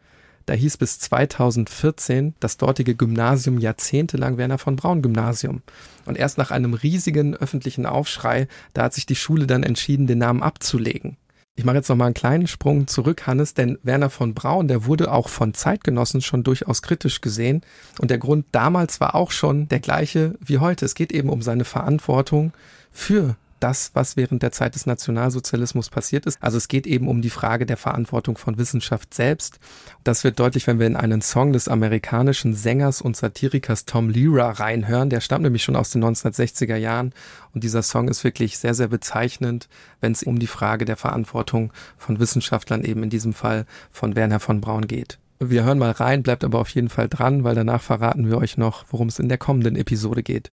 [0.45, 5.61] Da hieß bis 2014 das dortige Gymnasium jahrzehntelang Werner von Braun Gymnasium.
[6.05, 10.19] Und erst nach einem riesigen öffentlichen Aufschrei, da hat sich die Schule dann entschieden, den
[10.19, 11.17] Namen abzulegen.
[11.59, 14.85] Ich mache jetzt noch mal einen kleinen Sprung zurück, Hannes, denn Werner von Braun, der
[14.85, 17.63] wurde auch von Zeitgenossen schon durchaus kritisch gesehen.
[17.99, 20.85] Und der Grund damals war auch schon der gleiche wie heute.
[20.85, 22.53] Es geht eben um seine Verantwortung
[22.91, 26.37] für das, was während der Zeit des Nationalsozialismus passiert ist.
[26.41, 29.59] Also es geht eben um die Frage der Verantwortung von Wissenschaft selbst.
[30.03, 34.59] Das wird deutlich, wenn wir in einen Song des amerikanischen Sängers und Satirikers Tom Lehrer
[34.59, 35.09] reinhören.
[35.09, 37.13] Der stammt nämlich schon aus den 1960er Jahren
[37.53, 39.69] und dieser Song ist wirklich sehr, sehr bezeichnend,
[40.01, 44.39] wenn es um die Frage der Verantwortung von Wissenschaftlern eben in diesem Fall von Werner
[44.39, 45.19] von Braun geht.
[45.41, 48.57] Wir hören mal rein, bleibt aber auf jeden Fall dran, weil danach verraten wir euch
[48.57, 50.49] noch, worum es in der kommenden Episode geht.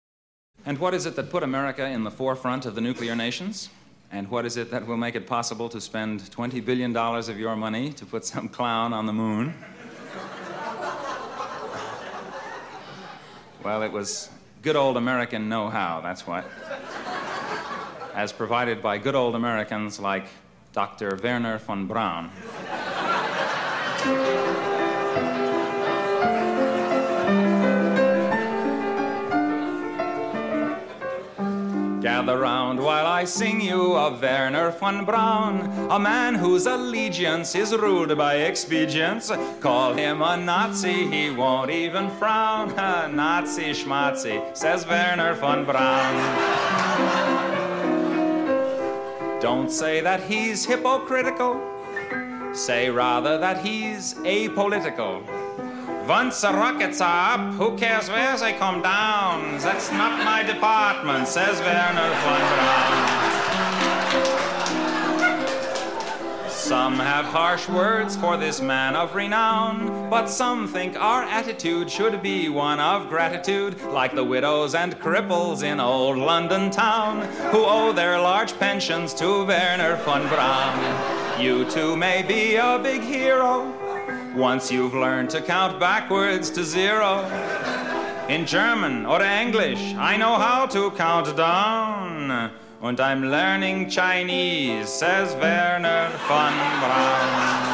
[0.64, 3.68] And what is it that put America in the forefront of the nuclear nations?
[4.12, 7.56] And what is it that will make it possible to spend $20 billion of your
[7.56, 9.54] money to put some clown on the moon?
[13.64, 14.30] well, it was
[14.62, 16.48] good old American know how, that's what.
[18.14, 20.26] As provided by good old Americans like
[20.72, 21.18] Dr.
[21.22, 22.30] Werner von Braun.
[32.02, 37.72] Gather round while I sing you of Werner von Braun, a man whose allegiance is
[37.72, 39.30] ruled by expedience.
[39.60, 42.72] Call him a Nazi, he won't even frown.
[42.76, 46.14] A Nazi schmatzi, says Werner von Braun.
[49.40, 51.60] Don't say that he's hypocritical,
[52.52, 55.41] say rather that he's apolitical.
[56.08, 59.56] Once the rockets are up, who cares where they come down?
[59.58, 63.30] That's not my department, says Werner von Braun.
[66.48, 72.20] Some have harsh words for this man of renown, but some think our attitude should
[72.20, 77.20] be one of gratitude, like the widows and cripples in old London town,
[77.52, 81.40] who owe their large pensions to Werner von Braun.
[81.40, 83.72] You too may be a big hero
[84.34, 87.24] once you've learned to count backwards to zero.
[88.28, 92.50] In German or English, I know how to count down.
[92.80, 97.72] Und I'm learning Chinese, says Werner von Braun.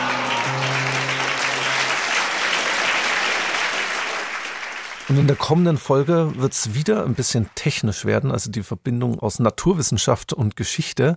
[5.08, 9.18] Und in der kommenden Folge wird es wieder ein bisschen technisch werden, also die Verbindung
[9.18, 11.16] aus Naturwissenschaft und Geschichte.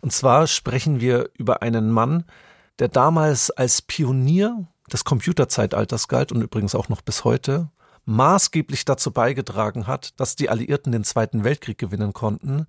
[0.00, 2.24] Und zwar sprechen wir über einen Mann,
[2.80, 7.70] der damals als Pionier des Computerzeitalters galt und übrigens auch noch bis heute,
[8.04, 12.66] maßgeblich dazu beigetragen hat, dass die Alliierten den Zweiten Weltkrieg gewinnen konnten,